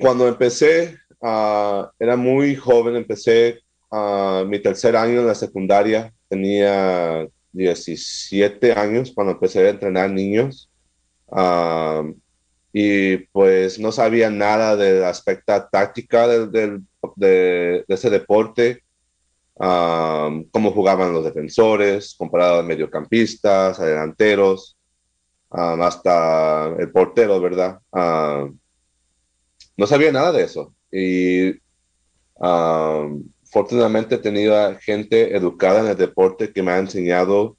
[0.00, 7.28] cuando empecé, uh, era muy joven, empecé uh, mi tercer año en la secundaria tenía
[7.52, 10.70] 17 años cuando empecé a entrenar niños.
[12.72, 18.82] y pues no sabía nada del aspecto táctica de, ese deporte,
[19.54, 24.78] cómo jugaban los defensores, comparado a mediocampistas, a delanteros,
[25.50, 27.78] hasta el portero, ¿verdad?
[29.76, 30.74] no sabía nada de eso.
[30.90, 31.60] Y
[33.52, 37.58] Afortunadamente he tenido gente educada en el deporte que me ha enseñado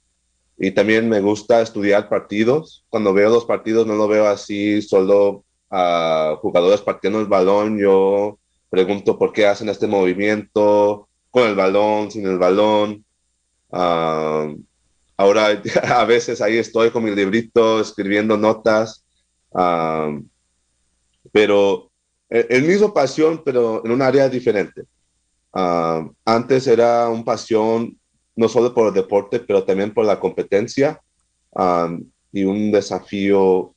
[0.58, 2.84] y también me gusta estudiar partidos.
[2.88, 7.78] Cuando veo los partidos no lo veo así solo a jugadores partiendo el balón.
[7.78, 13.04] Yo pregunto por qué hacen este movimiento con el balón, sin el balón.
[13.70, 14.52] Ah,
[15.16, 15.62] ahora
[15.96, 19.04] a veces ahí estoy con mi librito escribiendo notas.
[21.30, 21.92] Pero
[22.28, 24.82] el, el mismo pasión, pero en un área diferente.
[25.54, 27.96] Ah, antes era un pasión
[28.34, 31.00] no solo por el deporte, pero también por la competencia
[31.54, 31.96] ah,
[32.32, 33.72] y un desafío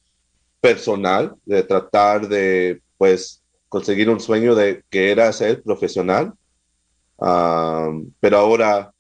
[0.60, 6.34] personal de tratar de, pues, conseguir un sueño de que era ser profesional.
[7.20, 8.92] Ah, pero ahora,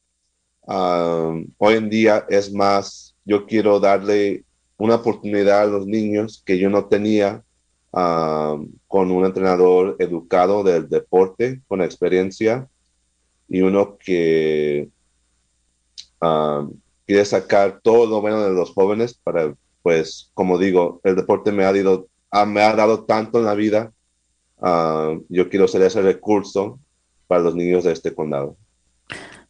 [1.57, 4.43] hoy en día es más, yo quiero darle
[4.77, 7.43] una oportunidad a los niños que yo no tenía
[8.87, 12.69] con un entrenador educado del deporte, con experiencia,
[13.49, 14.89] y uno que
[17.05, 21.63] quiere sacar todo lo bueno de los jóvenes para, pues, como digo, el deporte me
[21.63, 22.07] ha, dado,
[22.45, 23.91] me ha dado tanto en la vida,
[25.29, 26.79] yo quiero ser ese recurso
[27.27, 28.57] para los niños de este condado.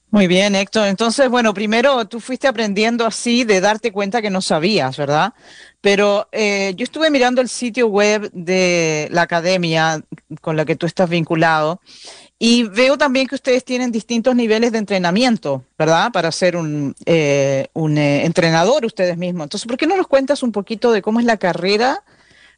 [0.09, 0.87] Muy bien, Héctor.
[0.87, 5.33] Entonces, bueno, primero tú fuiste aprendiendo así de darte cuenta que no sabías, ¿verdad?
[5.81, 10.01] Pero eh, yo estuve mirando el sitio web de la academia
[10.39, 11.81] con la que tú estás vinculado
[12.39, 16.11] y veo también que ustedes tienen distintos niveles de entrenamiento, ¿verdad?
[16.13, 19.43] Para ser un, eh, eh, entrenador ustedes mismos.
[19.45, 22.03] Entonces, ¿por qué no nos cuentas un poquito de cómo es la carrera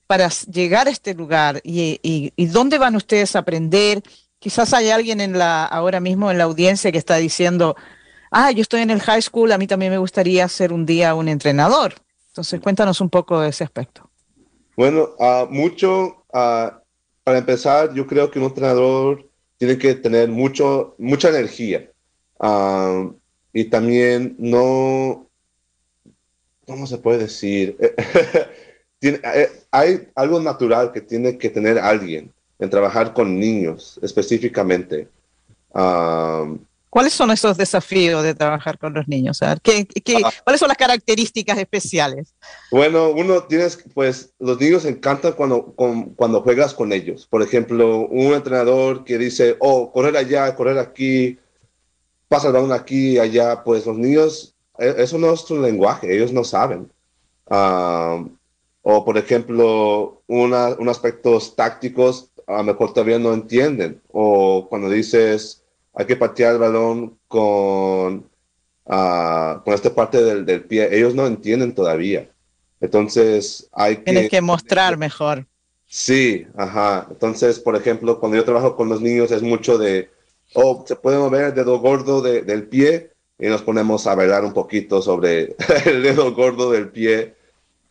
[0.05, 4.03] para llegar a este lugar y dónde van ustedes a aprender?
[4.39, 7.75] Quizás hay alguien en la, ahora mismo en la audiencia que está diciendo,
[8.31, 11.13] ah, yo estoy en el high school, a mí también me gustaría ser un día
[11.13, 11.95] un entrenador.
[12.27, 14.09] Entonces, cuéntanos un poco de ese aspecto.
[14.77, 16.71] Bueno, uh, mucho, uh,
[17.23, 21.91] para empezar, yo creo que un entrenador tiene que tener mucho, mucha energía
[22.39, 23.13] uh,
[23.51, 25.27] y también no,
[26.65, 27.75] ¿cómo se puede decir?
[29.01, 35.07] eh, hay algo natural que tiene que tener alguien en trabajar con niños específicamente.
[36.89, 39.39] ¿Cuáles son esos desafíos de trabajar con los niños?
[39.61, 39.87] ¿qué,
[40.23, 40.31] ah.
[40.43, 42.33] cuáles son las características especiales?
[42.71, 45.73] Bueno, uno tienes, pues los niños encantan cuando,
[46.15, 47.27] cuando juegas con ellos.
[47.27, 51.37] Por ejemplo, un entrenador que dice, oh, correr allá, correr aquí,
[52.27, 56.31] pasa el balón aquí, allá, pues los niños e, eso no es su lenguaje, ellos
[56.31, 56.89] no saben.
[58.81, 64.01] O, por ejemplo, una, un aspectos tácticos a lo mejor todavía no entienden.
[64.11, 68.29] O cuando dices, hay que patear el balón con,
[68.85, 72.29] uh, con esta parte del, del, pie, ellos no entienden todavía.
[72.81, 74.03] Entonces, hay que...
[74.03, 75.45] Tienes que mostrar mejor.
[75.85, 77.07] Sí, ajá.
[77.09, 80.09] Entonces, por ejemplo, cuando yo trabajo con los niños es mucho de,
[80.53, 84.43] oh, se puede mover el dedo gordo de, del pie y nos ponemos a bailar
[84.43, 87.35] un poquito sobre el dedo gordo del pie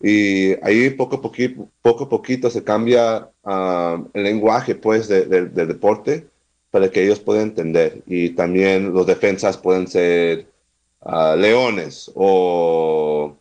[0.01, 6.29] y ahí poco a poquito, poco poquito se cambia ah, el lenguaje pues del deporte
[6.71, 8.03] para que ellos puedan entender.
[8.07, 10.47] Y también los defensas pueden ser
[11.01, 13.37] ah, leones o,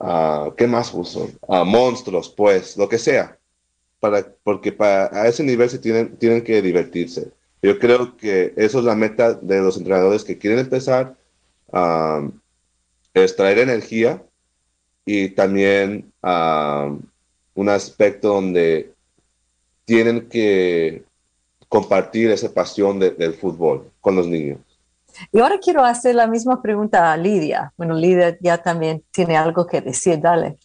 [0.00, 1.30] uh, ¿qué más uso?
[1.48, 3.38] monstruos, pues, lo que sea.
[4.00, 7.30] Para, porque para, a ese nivel se tienen, tienen que divertirse.
[7.62, 11.16] Yo creo que eso es la meta de los entrenadores que quieren empezar
[11.72, 12.28] a
[13.14, 14.22] extraer energía
[15.04, 18.92] y también un aspecto donde
[19.84, 21.04] tienen que
[21.68, 24.58] compartir esa pasión del fútbol con los niños.
[25.32, 27.72] Y ahora quiero hacer la misma pregunta a Lidia.
[27.76, 30.56] Bueno, Lidia ya también tiene algo que decir, dale.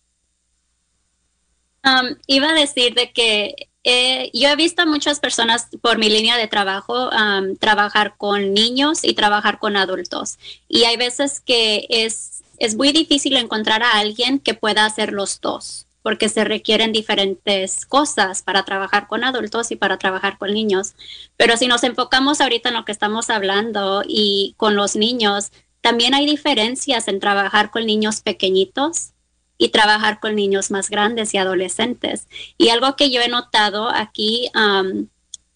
[1.84, 6.10] Um, iba a decir de que eh, yo he visto a muchas personas por mi
[6.10, 10.38] línea de trabajo um, trabajar con niños y trabajar con adultos.
[10.68, 15.40] Y hay veces que es es muy difícil encontrar a alguien que pueda hacer los
[15.42, 20.94] dos, porque se requieren diferentes cosas para trabajar con adultos y para trabajar con niños.
[21.38, 25.52] Pero si nos enfocamos ahorita en lo que estamos hablando y con los niños,
[25.82, 29.12] también hay diferencias en trabajar con niños pequeñitos
[29.58, 32.28] y trabajar con niños más grandes y adolescentes.
[32.58, 34.50] Y algo que yo he notado aquí,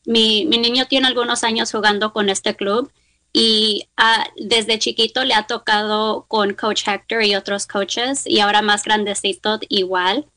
[0.06, 2.92] mi, mi niño tiene algunos años jugando con este club
[3.34, 8.62] y ah, desde chiquito le ha tocado con Coach Hector y otros coaches y ahora
[8.62, 10.28] más grandecito igual.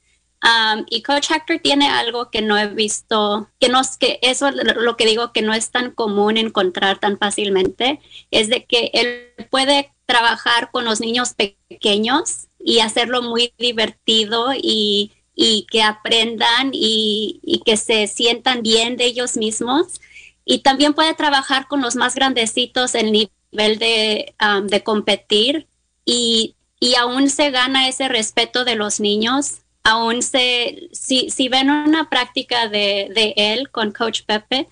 [0.42, 4.96] Um, y Coach Hector tiene algo que no he visto, que no que eso lo
[4.96, 9.92] que digo que no es tan común encontrar tan fácilmente, es de que él puede
[10.06, 17.60] trabajar con los niños pequeños y hacerlo muy divertido y, y que aprendan y, y
[17.60, 20.00] que se sientan bien de ellos mismos
[20.48, 25.66] y también puede trabajar con los más grandecitos en nivel de, de competir
[26.04, 29.62] y, y, aún se gana ese respeto de los niños.
[29.82, 34.68] Aún se, si, si ven una práctica de, de él con Coach Pepe,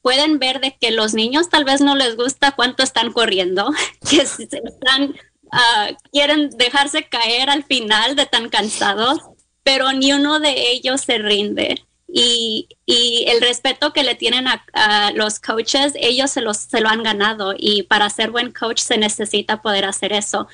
[0.00, 3.70] pueden ver de que los niños tal vez no les gusta cuánto están corriendo,
[4.10, 9.18] que están, uh, quieren dejarse caer al final de tan cansados,
[9.62, 15.40] pero ni uno de ellos se rinde y, el respeto que le tienen a, los
[15.40, 19.62] coaches, ellos se, los, se lo han ganado y para ser buen coach se necesita
[19.62, 20.48] poder hacer eso.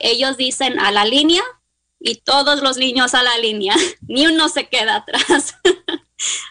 [0.00, 1.42] Ellos dicen a la línea
[2.00, 3.74] y todos los niños a la línea,
[4.08, 5.56] ni uno se queda atrás.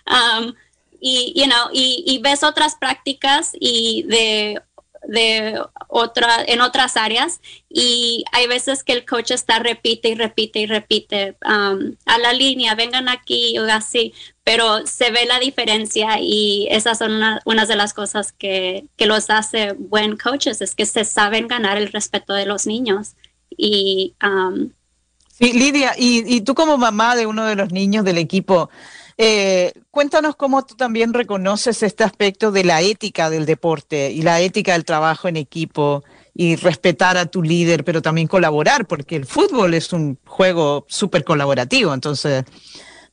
[0.08, 0.56] Um,
[1.00, 4.62] y, you know, y, ves otras prácticas y de
[5.10, 10.60] de otra, en otras áreas y hay veces que el coach está repite y repite
[10.60, 16.20] y repite um, a la línea, vengan aquí o así, pero se ve la diferencia
[16.22, 20.76] y esas son una, unas de las cosas que, que, los hace buen coaches, es
[20.76, 23.16] que se saben ganar el respeto de los niños.
[23.50, 24.70] Y, um,
[25.28, 28.70] sí, Lidia, y, y tú como mamá de uno de los niños del equipo,
[29.22, 34.40] eh, cuéntanos cómo tú también reconoces este aspecto de la ética del deporte y la
[34.40, 39.26] ética del trabajo en equipo y respetar a tu líder, pero también colaborar, porque el
[39.26, 42.46] fútbol es un juego súper colaborativo, entonces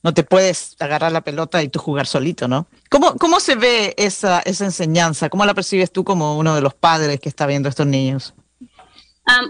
[0.05, 2.69] no te puedes agarrar la pelota y tú jugar solito, ¿no?
[2.89, 5.29] ¿Cómo, cómo se ve esa, esa enseñanza?
[5.29, 8.33] ¿Cómo la percibes tú como uno de los padres que está viendo a estos niños?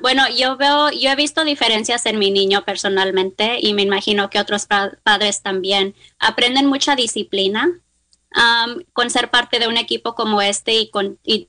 [0.00, 4.40] Bueno, yo veo, yo he visto diferencias en mi niño personalmente y me imagino que
[4.40, 5.94] otros padres también.
[6.18, 7.80] Aprenden mucha disciplina
[8.92, 11.48] con ser parte de un equipo como este y, con, y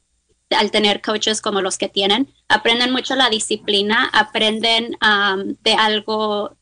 [0.49, 4.97] al tener coaches como los que tienen, aprenden mucho la disciplina, aprenden
[5.63, 6.57] de algo,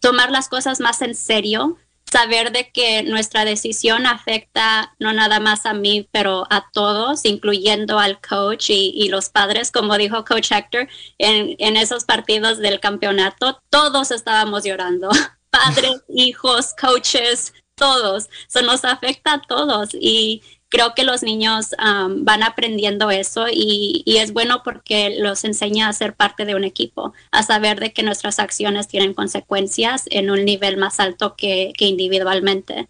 [0.00, 1.76] tomar las cosas más en serio
[2.10, 7.98] saber de que nuestra decisión afecta no nada más a mí, pero a todos, incluyendo
[7.98, 10.88] al coach y, los padres, como dijo Coach Hector,
[11.18, 15.08] en, en, esos partidos del campeonato, todos estábamos llorando,
[15.50, 18.28] padres, hijos, coaches, todos.
[18.48, 24.32] Eso nos afecta a todos y creo que los niños van aprendiendo eso y, es
[24.32, 28.38] bueno porque los enseña a ser parte de un equipo, a saber de que nuestras
[28.38, 32.88] acciones tienen consecuencias en un nivel más alto que, individualmente.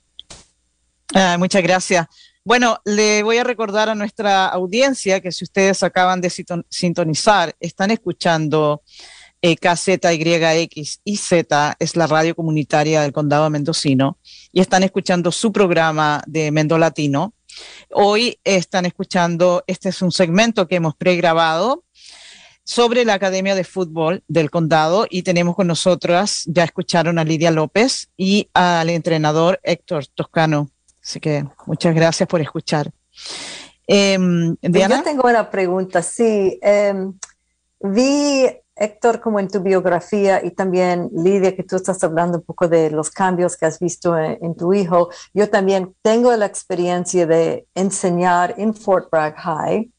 [1.15, 2.07] Ah, muchas gracias.
[2.45, 6.31] Bueno, le voy a recordar a nuestra audiencia que si ustedes acaban de
[6.71, 8.83] sintonizar, están escuchando
[9.43, 14.19] eh, KZYX y Z, es la radio comunitaria del condado mendocino,
[14.51, 17.35] y están escuchando su programa de Mendo Latino.
[17.91, 21.85] Hoy están escuchando, este es un segmento que hemos pregrabado
[22.65, 27.51] sobre la Academia de Fútbol del Condado y tenemos con nosotras, ya escucharon a Lidia
[27.51, 30.69] López y al entrenador Héctor Toscano.
[31.03, 32.91] Así que muchas gracias por escuchar.
[33.87, 36.59] Em, Yo tengo una pregunta, sí.
[36.61, 37.15] Em,
[37.81, 38.47] vi,
[38.79, 42.91] Héctor, como en tu biografía y también Lidia, que tú estás hablando un poco de
[42.91, 45.09] los cambios que has visto en, tu hijo.
[45.35, 49.91] Yo también tengo la experiencia de enseñar en Fort Bragg High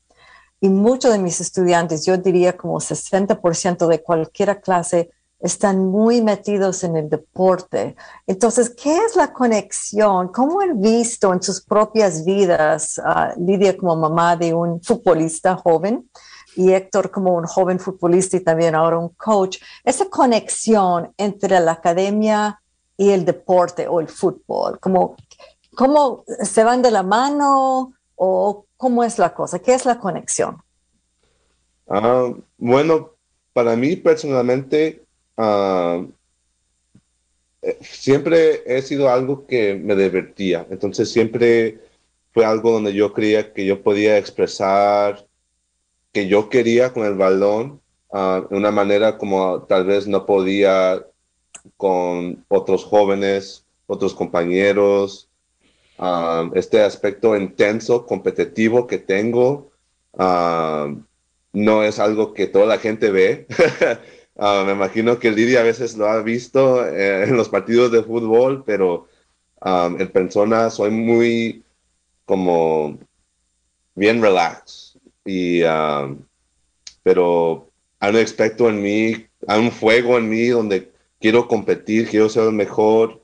[0.61, 5.09] y muchos de mis estudiantes, yo diría como 60% de cualquier clase,
[5.39, 7.95] están muy metidos en el deporte.
[8.27, 10.27] Entonces, ¿qué es la conexión?
[10.29, 13.01] ¿Cómo han visto en sus propias vidas,
[13.37, 16.09] Lidia como mamá de un futbolista joven
[16.55, 21.73] y Héctor como un joven futbolista y también ahora un coach, esa conexión entre la
[21.73, 22.61] academia
[22.97, 24.79] y el deporte o el fútbol?
[24.79, 25.15] ¿Cómo,
[25.75, 29.59] cómo se van de la mano o cómo es la cosa?
[29.59, 30.57] ¿Qué es la conexión?
[31.87, 33.11] Ah, bueno,
[33.53, 35.05] para mí personalmente,
[35.37, 36.07] eh,
[37.81, 40.67] siempre he sido algo que me divertía.
[40.69, 41.79] Entonces siempre
[42.33, 45.25] fue algo donde yo creía que yo podía expresar
[46.11, 51.05] que yo quería con el balón uh, una manera como tal vez no podía
[51.77, 55.29] con otros jóvenes, otros compañeros.
[55.97, 59.71] Ah, este aspecto intenso, competitivo que tengo,
[61.51, 63.47] no es algo que toda la gente ve.
[64.65, 68.63] Me imagino que Lidia a veces lo ha visto eh, en los partidos de fútbol,
[68.65, 69.07] pero
[69.61, 71.65] en persona soy muy
[72.25, 72.97] como
[73.95, 74.88] bien relax.
[75.29, 75.61] Y,
[77.03, 77.69] pero
[77.99, 82.43] hay un aspecto en mí, hay un fuego en mí donde quiero competir, quiero ser
[82.43, 83.21] el mejor.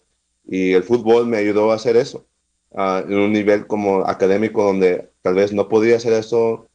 [0.48, 2.26] Y el fútbol me ayudó a hacer eso.
[2.72, 6.68] en un nivel como académico donde tal vez no podía hacer eso,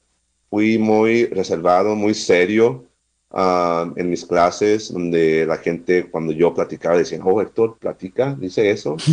[0.48, 2.90] fui muy reservado, muy serio
[3.32, 8.70] Ah, en mis clases donde la gente cuando yo platicaba decían, oh Héctor, platica, dice
[8.70, 8.96] eso.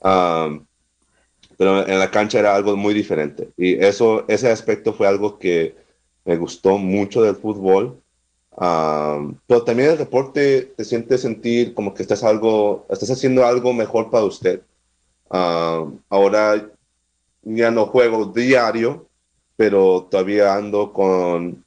[0.00, 0.56] Ah,
[1.58, 5.74] pero en la cancha era algo muy diferente y eso, ese aspecto fue algo que
[6.24, 8.00] me gustó mucho del fútbol.
[9.46, 14.10] Pero también el deporte te siente sentir como que estás algo, estás haciendo algo mejor
[14.10, 14.60] para usted.
[15.30, 16.70] ahora
[17.42, 19.06] ya no juego diario,
[19.56, 21.64] pero todavía ando con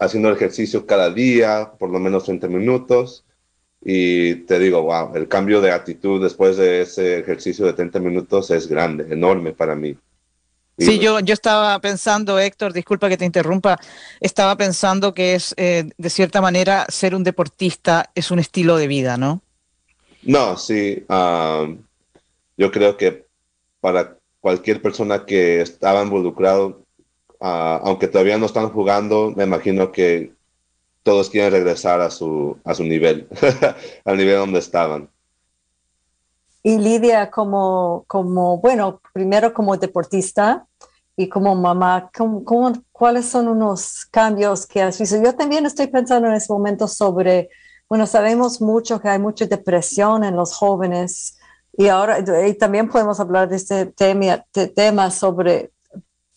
[0.00, 3.24] haciendo ejercicio cada día, por lo menos 30 minutos.
[3.82, 8.50] Y te digo, wow, el cambio de actitud después de ese ejercicio de 30 minutos
[8.50, 9.96] es grande, enorme para mí.
[10.78, 13.78] Sí, yo, yo estaba pensando, Héctor, disculpa que te interrumpa,
[14.18, 18.86] estaba pensando que es, eh, de cierta manera, ser un deportista es un estilo de
[18.86, 19.42] vida, ¿no?
[20.22, 21.04] No, sí.
[21.08, 23.26] yo creo que
[23.80, 26.80] para cualquier persona que estaba involucrado
[27.40, 30.34] Ah, aunque todavía no están jugando, me imagino que
[31.02, 33.28] todos quieren regresar a su, a su nivel,
[34.04, 35.08] al nivel donde estaban.
[36.62, 40.66] Y Lidia, como, como, bueno, primero como deportista
[41.16, 42.10] y como mamá,
[42.92, 45.22] cuáles son unos cambios que has visto?
[45.22, 47.48] Yo también estoy pensando en ese momento sobre,
[47.88, 51.38] bueno, sabemos mucho que hay mucha depresión en los jóvenes
[51.72, 53.86] y ahora y también podemos hablar de este
[54.68, 55.72] tema sobre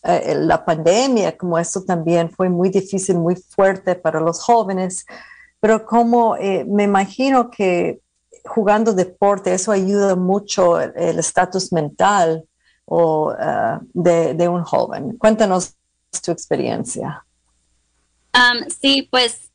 [0.05, 5.05] eh, la pandemia, como esto también fue muy difícil, muy fuerte para los jóvenes,
[5.61, 8.01] pero como eh, me imagino que
[8.43, 12.43] jugando deporte, eso ayuda mucho el estatus mental
[12.83, 15.17] o, eh, de, un joven.
[15.17, 15.75] Cuéntanos
[16.21, 17.25] tu experiencia.
[18.33, 19.51] Um, sí, pues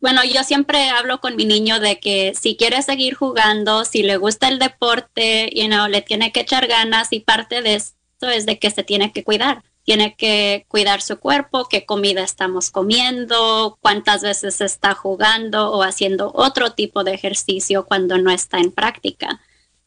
[0.00, 4.16] bueno, yo siempre hablo con mi niño de que si quiere seguir jugando, si le
[4.16, 8.46] gusta el deporte, you know, le tiene que echar ganas y parte de eso es
[8.46, 13.78] de que se tiene que cuidar tiene que cuidar su cuerpo, qué comida estamos comiendo,
[13.80, 19.40] cuántas veces está jugando o haciendo otro tipo de ejercicio cuando no está en práctica.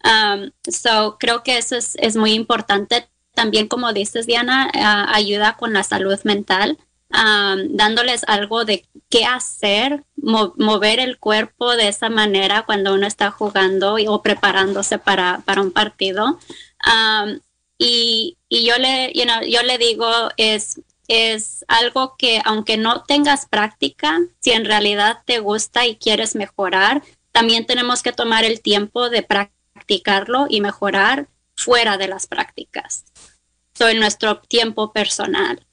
[0.03, 3.09] Um, so, creo que eso es, muy importante.
[3.33, 6.77] También, como dices, Diana, uh, ayuda con la salud mental,
[7.09, 13.31] um, dándoles algo de qué hacer, mover el cuerpo de esa manera cuando uno está
[13.31, 16.37] jugando o preparándose para, un partido.
[16.85, 17.39] Um,
[17.77, 20.07] y, yo, le, yo le digo,
[20.37, 26.35] es, es algo que aunque no tengas práctica, si en realidad te gusta y quieres
[26.35, 33.05] mejorar, también tenemos que tomar el tiempo de practicarlo y mejorar fuera de las prácticas.
[33.73, 35.65] Soy nuestro tiempo personal.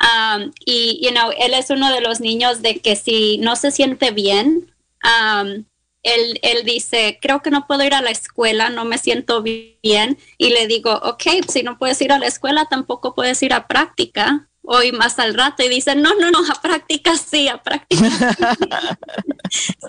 [0.00, 3.70] Um, y, you know, él es uno de los niños de que si no se
[3.70, 5.64] siente bien, um,
[6.02, 10.18] él, él, dice, creo que no puedo ir a la escuela, no me siento bien.
[10.38, 13.66] Y le digo, ok, si no puedes ir a la escuela, tampoco puedes ir a
[13.66, 18.06] práctica hoy más al rato y dice, no, no, no, a práctica sí, a práctica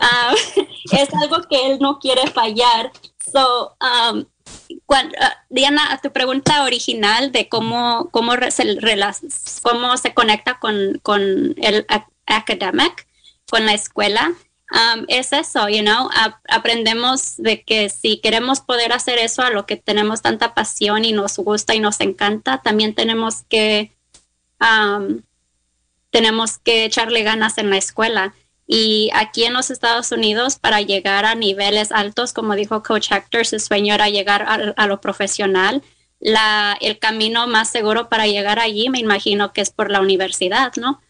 [0.01, 0.33] ah,
[0.91, 2.91] es algo que él no quiere fallar.
[3.31, 4.25] So, um,
[4.89, 8.79] ah, Diana, a tu pregunta original de cómo, cómo, se,
[9.61, 11.21] cómo se conecta con, con
[11.57, 11.85] el
[12.25, 13.07] academic,
[13.49, 14.31] con la escuela,
[14.71, 16.09] um, es eso, you know,
[16.49, 21.13] aprendemos de que si queremos poder hacer eso a lo que tenemos tanta pasión y
[21.13, 23.91] nos gusta y nos encanta, también tenemos que
[26.11, 28.35] tenemos que echarle ganas en la escuela.
[28.67, 33.45] Y aquí en los Estados Unidos, para llegar a niveles altos, como dijo Coach Hector,
[33.45, 34.45] su sueño era llegar
[34.77, 35.81] a, lo profesional.
[36.19, 40.73] La, el camino más seguro para llegar allí, me imagino que es por la universidad,
[40.77, 41.01] ¿no?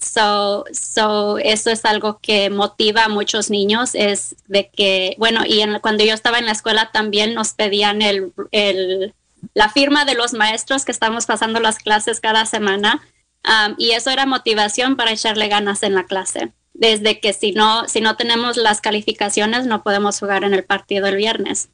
[0.00, 5.62] So, so, eso es algo que motiva a muchos niños, es de que, bueno, y
[5.80, 9.14] cuando yo estaba en la escuela también nos pedían el, el
[9.54, 13.02] la firma de los maestros que estamos pasando las clases cada semana.
[13.44, 16.52] Um, y eso era motivación para echarle ganas en la clase.
[16.74, 21.06] Desde que si no, si no tenemos las calificaciones, no podemos jugar en el partido
[21.06, 21.70] el viernes.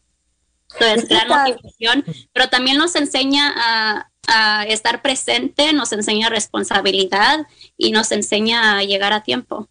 [0.72, 7.46] Entonces, gran motivación, pero también nos enseña a, a estar presente, nos enseña responsabilidad
[7.76, 9.68] y nos enseña a llegar a tiempo.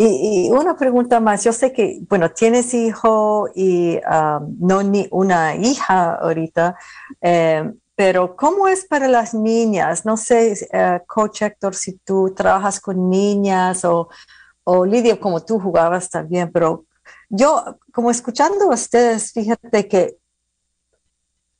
[0.00, 5.56] Y, una pregunta más, yo sé que, bueno, tienes hijo y um, no ni una
[5.56, 6.76] hija ahorita,
[7.20, 10.06] eh, pero ¿cómo es para las niñas?
[10.06, 14.08] No sé, uh, Coach Héctor, si tú trabajas con niñas o,
[14.62, 16.84] o Lidia, como tú jugabas también, pero
[17.28, 20.16] yo, como escuchando a ustedes, fíjate que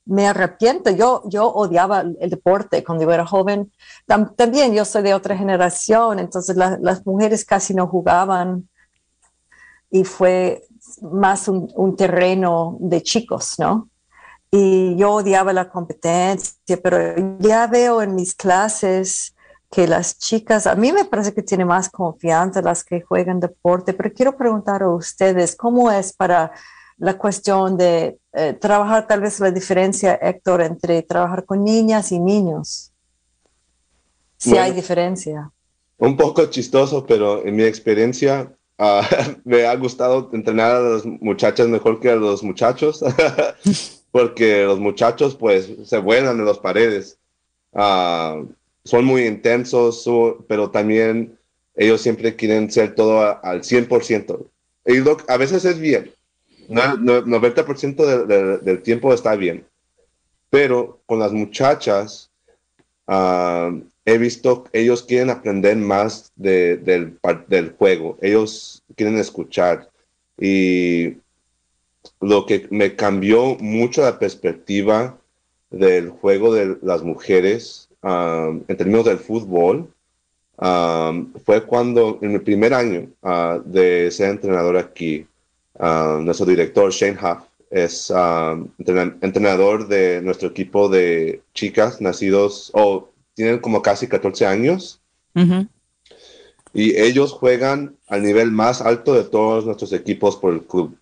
[0.09, 0.89] me arrepiento.
[0.89, 3.71] Yo, yo odiaba el deporte cuando yo era joven.
[4.35, 8.67] también yo soy de otra generación, entonces las mujeres casi no jugaban
[9.91, 10.63] y fue
[11.01, 13.89] más un, terreno de chicos, ¿no?
[14.51, 16.97] Y yo odiaba la competencia, pero
[17.39, 19.35] ya veo en mis clases
[19.69, 23.93] que las chicas, a mí me parece que tienen más confianza las que juegan deporte,
[23.93, 26.51] pero quiero preguntar a ustedes, ¿cómo es para
[26.99, 32.19] la cuestión de eh, trabajar tal vez la diferencia, Héctor, entre trabajar con niñas y
[32.19, 32.91] niños.
[34.37, 35.51] Si hay diferencia.
[35.97, 39.07] Un poco chistoso, pero en mi experiencia ah,
[39.43, 43.03] me ha gustado entrenar a las muchachas mejor que a los muchachos,
[44.11, 47.17] porque los muchachos pues se vuelan en las paredes.
[47.73, 48.41] Ah,
[48.83, 50.09] son muy intensos,
[50.47, 51.37] pero también
[51.75, 54.45] ellos siempre quieren ser todo al 100%.
[54.85, 54.97] Y
[55.27, 56.11] a veces es bien,
[56.69, 59.65] 90% del tiempo está bien.
[60.49, 62.29] Pero con las muchachas,
[63.07, 63.71] ah,
[64.05, 67.17] he visto ellos quieren aprender más del,
[67.77, 68.17] juego.
[68.21, 69.89] Ellos quieren escuchar.
[70.39, 71.17] Y
[72.21, 75.17] lo que me cambió mucho la perspectiva
[75.69, 79.93] del juego de las mujeres ah, en términos del fútbol
[80.57, 81.13] ah,
[81.45, 83.09] fue cuando en el primer año
[83.65, 85.27] de ser entrenador aquí,
[85.79, 88.57] Ah, nuestro director, Shane Huff, es ah,
[89.21, 94.99] entrenador de nuestro equipo de chicas nacidos o tienen como casi 14 años.
[96.73, 100.97] Y ellos juegan al nivel más alto de todos nuestros equipos por el club.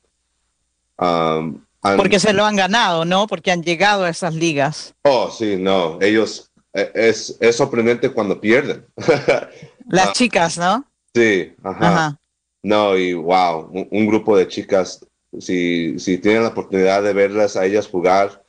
[0.99, 1.49] Ah,
[1.81, 3.25] Porque se lo han ganado, ¿no?
[3.25, 4.93] Porque han llegado a esas ligas.
[5.03, 5.97] Oh, sí, no.
[6.01, 8.85] Ellos, e, es, es sorprendente cuando pierden.
[9.89, 10.85] Las chicas, ¿no?
[11.15, 12.19] Sí, ajá.
[12.67, 14.99] No, y wow, un, grupo de chicas,
[15.39, 18.43] si, si, tienen la oportunidad de verlas a ellas jugar,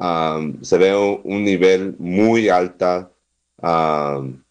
[0.00, 3.12] um, se ve un, nivel muy alta,
[3.62, 4.42] um,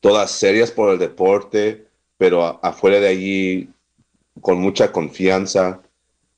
[0.00, 3.70] todas serias por el deporte, pero afuera de allí
[4.40, 5.80] con mucha confianza.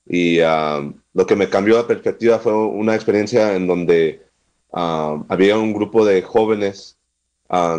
[0.04, 4.22] Y um, lo que me cambió la perspectiva fue una experiencia en donde
[4.70, 6.98] había un grupo de jóvenes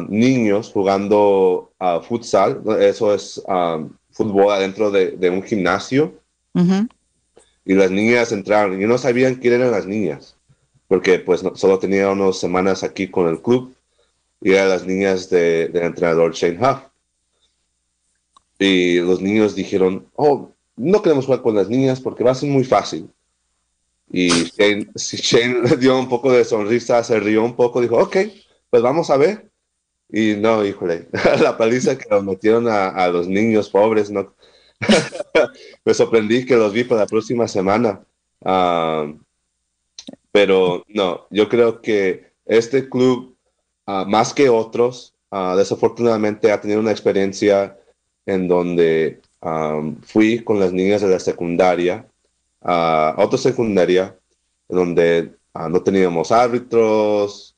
[0.09, 3.41] niños jugando a futsal, eso es
[4.11, 6.13] fútbol adentro de, un gimnasio.
[7.63, 10.35] Y las niñas entraron, y no sabían quién eran las niñas,
[10.87, 13.73] porque pues solo tenía unas semanas aquí con el club,
[14.41, 16.79] y eran las niñas del entrenador Shane Huff.
[18.57, 22.49] Y los niños dijeron, oh, no queremos jugar con las niñas porque va a ser
[22.49, 23.09] muy fácil.
[24.11, 28.17] Y Shane, Shane le dio un poco de sonrisa, se rió un poco, dijo, ok,
[28.69, 29.50] pues vamos a ver.
[30.11, 31.07] Y no, híjole,
[31.41, 34.33] la paliza que nos metieron a, los niños pobres, ¿no?
[35.85, 38.03] Me sorprendí que los vi para la próxima semana.
[38.43, 39.11] Ah,
[40.31, 43.35] pero no, yo creo que este club,
[43.85, 47.77] ah, más que otros, ah, desafortunadamente ha tenido una experiencia
[48.25, 49.21] en donde
[50.03, 52.05] fui con las niñas de la secundaria
[52.61, 54.15] a otra secundaria,
[54.69, 57.55] en donde no teníamos árbitros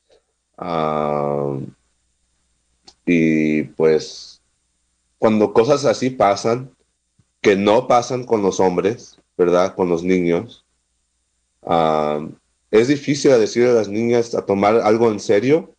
[3.05, 4.41] y pues
[5.17, 6.71] cuando cosas así pasan,
[7.41, 9.75] que no pasan con los hombres, ¿verdad?
[9.75, 10.65] Con los niños,
[12.71, 15.75] es difícil decirle a las niñas a tomar algo en serio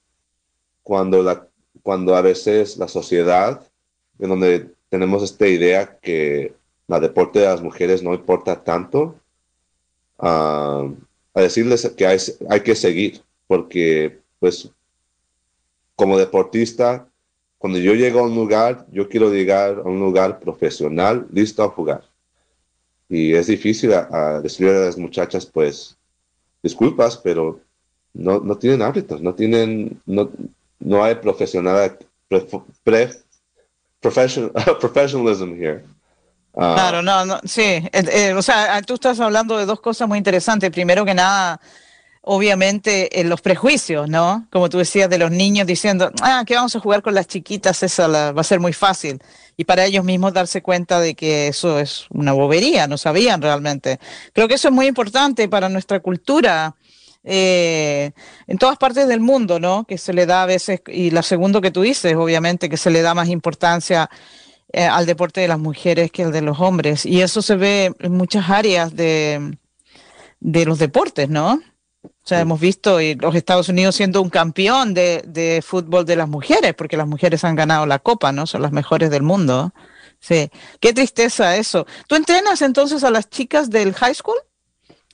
[0.83, 1.49] cuando,
[1.83, 3.69] cuando a veces la sociedad,
[4.19, 6.55] en donde tenemos esta idea que
[6.87, 9.19] la deporte de las mujeres no importa tanto,
[10.19, 10.87] a
[11.35, 14.71] decirles que hay, que seguir, porque pues
[15.97, 17.09] como deportista,
[17.65, 21.71] cuando yo llego a un lugar, yo quiero llegar a un lugar profesional, listo a
[21.71, 22.03] jugar.
[23.09, 25.97] Y es difícil a, decirle a las muchachas, pues,
[26.63, 27.59] disculpas, pero
[28.13, 30.31] no, no tienen hábitos, no tienen, no,
[30.79, 31.97] no hay profesional,
[32.29, 33.09] pre,
[33.99, 35.85] professional, professionalism here.
[36.55, 36.75] Ah.
[36.75, 40.19] claro, no, no, sí, eh, eh, o sea, tú estás hablando de dos cosas muy
[40.19, 40.71] interesantes.
[40.71, 41.59] Primero que nada,
[42.27, 44.47] obviamente, en los prejuicios, ¿no?
[44.51, 47.83] Como tú decías, de los niños diciendo, ah, que vamos a jugar con las chiquitas,
[47.83, 49.21] esa va a ser muy fácil
[49.57, 54.01] y para ellos mismos darse cuenta de que eso es una bobería, no sabían realmente.
[54.33, 56.75] Creo que eso es muy importante para nuestra cultura.
[57.27, 58.11] Eh,
[58.47, 59.85] en todas partes del mundo, ¿no?
[59.85, 62.91] Que se le da a veces, y la segundo que tú dices, obviamente, que se
[62.91, 64.11] le da más importancia
[64.73, 67.07] eh, al deporte de las mujeres que el de los hombres.
[67.07, 69.57] Y eso se ve en muchas áreas de
[70.41, 71.61] los deportes, ¿no?
[72.25, 76.73] O sea, hemos visto los Estados Unidos siendo un campeón de, fútbol de las mujeres,
[76.73, 78.47] porque las mujeres han ganado la copa, ¿no?
[78.47, 79.75] Son las mejores del mundo.
[80.21, 80.51] Sí.
[80.81, 81.87] Qué tristeza eso.
[82.09, 84.39] ¿Tú entrenas entonces a las chicas del high school?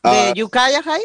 [0.05, 1.03] ¿De uh, High?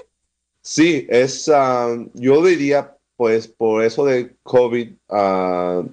[0.61, 5.89] Sí, es, ah, yo diría, pues, por eso de COVID, uh,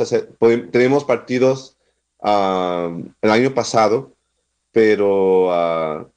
[0.00, 0.30] hacer,
[0.72, 1.76] teníamos partidos
[2.22, 4.14] el año pasado,
[4.72, 6.10] pero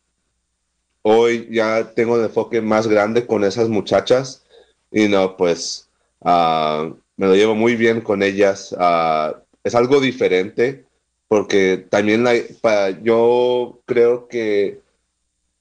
[1.03, 4.43] hoy ya tengo el enfoque más grande con esas muchachas
[4.91, 5.89] y no, pues
[6.21, 8.75] ah, me lo llevo muy bien con ellas.
[8.79, 10.85] Ah, es algo diferente
[11.27, 12.25] porque también
[13.03, 14.81] yo creo que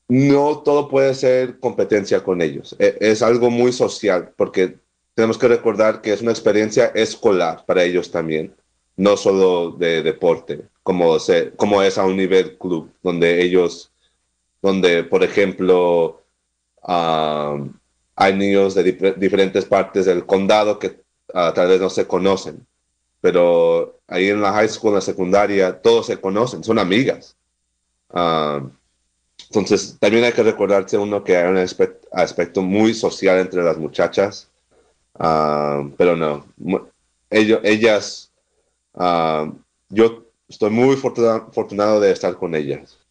[0.09, 2.77] no todo puede ser competencia con ellos.
[2.79, 4.77] E, es, algo muy social porque
[5.15, 8.55] tenemos que recordar que es una experiencia escolar para ellos también,
[8.97, 13.92] no solo de deporte, como, se, como es a un nivel club, donde ellos
[14.63, 16.23] donde, por ejemplo,
[16.83, 21.01] hay niños de diferentes partes del condado que
[21.35, 22.65] uh, tal vez no se conocen,
[23.21, 27.37] pero ahí en la high school, en la secundaria, todos se conocen, son amigas.
[29.49, 34.49] entonces, también hay que recordarse uno que hay un aspecto, muy social entre las muchachas,
[35.19, 36.47] pero no,
[37.31, 38.31] ellos, ellas,
[39.89, 43.02] yo estoy muy afortunado de estar con ellas.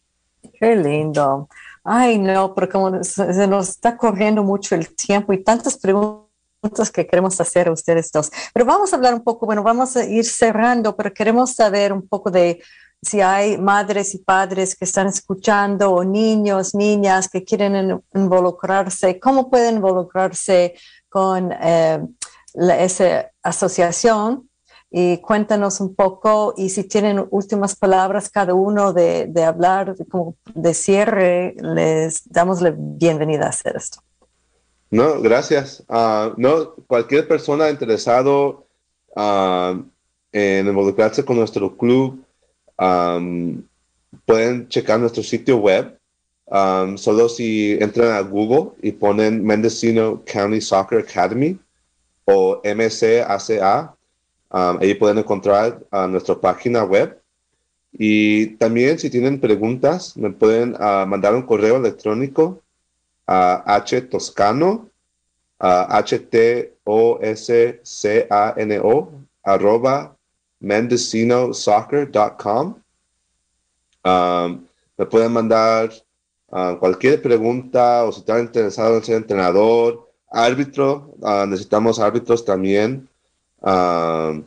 [0.58, 1.48] Qué lindo.
[1.84, 7.06] Ay, no, pero como se nos está corriendo mucho el tiempo y tantas preguntas que
[7.06, 8.30] queremos hacer a ustedes dos.
[8.54, 12.06] Pero vamos a hablar un poco, bueno, vamos a ir cerrando, pero queremos saber un
[12.06, 12.62] poco de
[13.02, 19.50] si hay madres y padres que están escuchando o niños, niñas que quieren involucrarse, cómo
[19.50, 20.74] pueden involucrarse
[21.08, 22.00] con eh,
[22.54, 24.48] esa asociación
[24.94, 30.36] y cuéntanos un poco y si tienen últimas palabras cada uno de, de hablar como
[30.54, 34.00] de cierre, les damos la bienvenida a hacer esto.
[34.90, 35.82] No, gracias.
[35.88, 38.66] Ah, no, cualquier persona interesado
[39.16, 39.80] ah,
[40.30, 42.22] en involucrarse con nuestro club
[44.26, 45.98] pueden checar nuestro sitio web.
[46.96, 51.58] solo si entran a Google y ponen Mendocino County Soccer Academy
[52.26, 53.96] o MCACA,
[54.52, 57.18] Um, ahí pueden encontrar a nuestra página web.
[57.92, 62.62] Y también si tienen preguntas, me pueden uh, mandar un correo electrónico
[63.26, 64.88] a htoscano,
[65.58, 66.72] a h-t-o-s-c-a-n-o,
[69.42, 70.16] arroba
[70.60, 72.76] mendecinosoccer.com.
[74.04, 74.66] Um,
[74.98, 75.90] me pueden mandar
[76.48, 83.08] uh, cualquier pregunta o si están interesados en ser entrenador, árbitro, uh, necesitamos árbitros también.
[83.62, 84.42] Uh,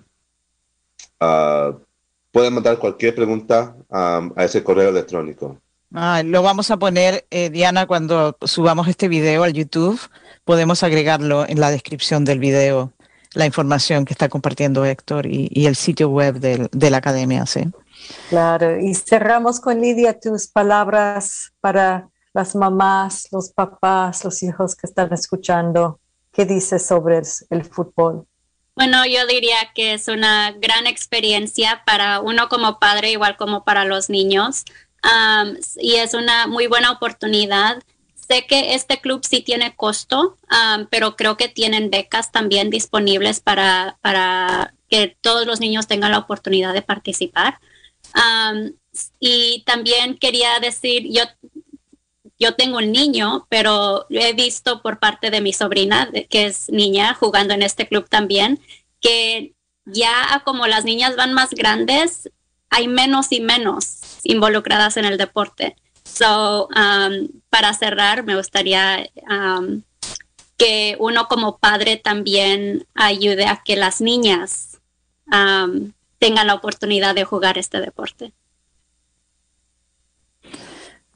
[2.32, 5.58] pueden mandar cualquier pregunta a ese correo electrónico.
[5.92, 10.00] lo vamos a poner, eh, Diana, cuando subamos este video al YouTube,
[10.44, 12.92] podemos agregarlo en la descripción del video,
[13.34, 17.46] la información que está compartiendo Héctor y, el sitio web de la academia.
[17.46, 17.72] ¿sí?
[18.30, 24.88] Claro, y cerramos con Lidia tus palabras para las mamás, los papás, los hijos que
[24.88, 26.00] están escuchando,
[26.32, 28.28] ¿qué dices sobre el, fútbol?
[28.76, 33.86] Bueno, yo diría que es una gran experiencia para uno como padre, igual como para
[33.86, 34.66] los niños,
[35.78, 37.82] y es una muy buena oportunidad.
[38.16, 40.38] Sé que este club sí tiene costo,
[40.90, 46.20] pero creo que tienen becas también disponibles para, para que todos los niños tengan la
[46.20, 47.60] oportunidad de participar.
[49.20, 51.24] y también quería decir, yo
[52.40, 57.14] yo tengo un niño, pero he visto por parte de mi sobrina, que es niña,
[57.14, 58.60] jugando en este club también,
[59.00, 59.54] que
[59.86, 62.30] ya como las niñas van más grandes,
[62.70, 65.76] hay menos y menos involucradas en el deporte.
[66.04, 69.82] So, um, para cerrar, me gustaría um,
[70.58, 74.80] que uno como padre también ayude a que las niñas
[75.28, 78.34] um, tengan la oportunidad de jugar este deporte.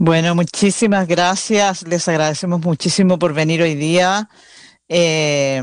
[0.01, 1.85] Bueno, muchísimas gracias.
[1.85, 4.29] Les agradecemos muchísimo por venir hoy día
[4.87, 5.61] eh,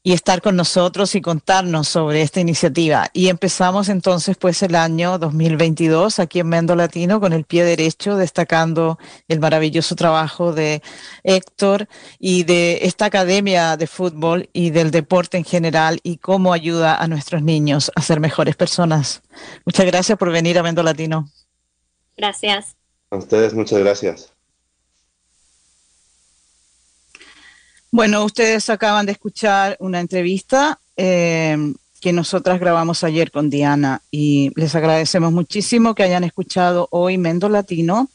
[0.00, 3.08] y estar con nosotros y contarnos sobre esta iniciativa.
[3.12, 8.16] Y empezamos entonces pues el año 2022 aquí en Mendo Latino con el pie derecho,
[8.16, 8.96] destacando
[9.26, 10.80] el maravilloso trabajo de
[11.24, 11.88] Héctor
[12.20, 17.08] y de esta academia de fútbol y del deporte en general y cómo ayuda a
[17.08, 19.20] nuestros niños a ser mejores personas.
[19.66, 21.28] Muchas gracias por venir a Mendo Latino.
[22.16, 22.77] Gracias.
[23.10, 24.32] A ustedes muchas gracias.
[27.90, 31.56] Bueno, ustedes acaban de escuchar una entrevista eh,
[32.00, 37.48] que nosotras grabamos ayer con Diana y les agradecemos muchísimo que hayan escuchado hoy Mendo
[37.48, 38.10] Latino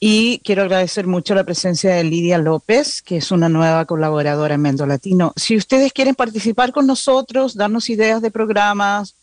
[0.00, 4.62] y quiero agradecer mucho la presencia de Lidia López, que es una nueva colaboradora en
[4.62, 5.32] Mendo Latino.
[5.36, 9.14] Si ustedes quieren participar con nosotros, darnos ideas de programas,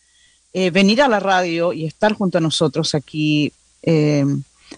[0.54, 3.52] eh, venir a la radio y estar junto a nosotros aquí.
[3.82, 4.24] Eh,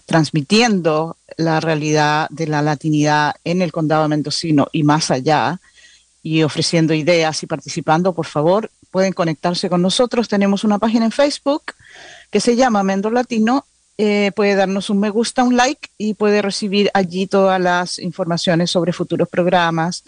[0.05, 5.59] transmitiendo la realidad de la latinidad en el condado de Mendocino y más allá,
[6.21, 10.27] y ofreciendo ideas y participando, por favor, pueden conectarse con nosotros.
[10.27, 11.63] Tenemos una página en Facebook
[12.29, 13.65] que se llama Mendo Latino.
[13.97, 18.71] Eh, puede darnos un me gusta, un like y puede recibir allí todas las informaciones
[18.71, 20.05] sobre futuros programas.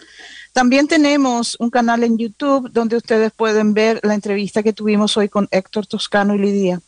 [0.52, 5.28] También tenemos un canal en YouTube donde ustedes pueden ver la entrevista que tuvimos hoy
[5.28, 6.80] con Héctor Toscano y Lidia.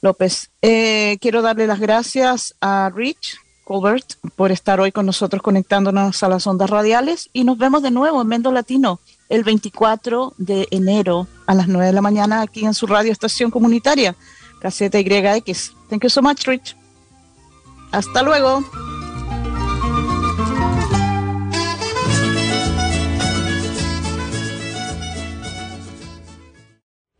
[0.00, 0.50] López.
[0.62, 6.28] Eh, quiero darle las gracias a Rich Colbert por estar hoy con nosotros conectándonos a
[6.28, 11.26] las ondas radiales y nos vemos de nuevo en Mendo Latino el 24 de enero
[11.46, 14.14] a las 9 de la mañana aquí en su radio estación comunitaria,
[14.60, 15.72] Caseta YX.
[15.88, 16.76] Thank you so much, Rich.
[17.90, 18.64] Hasta luego.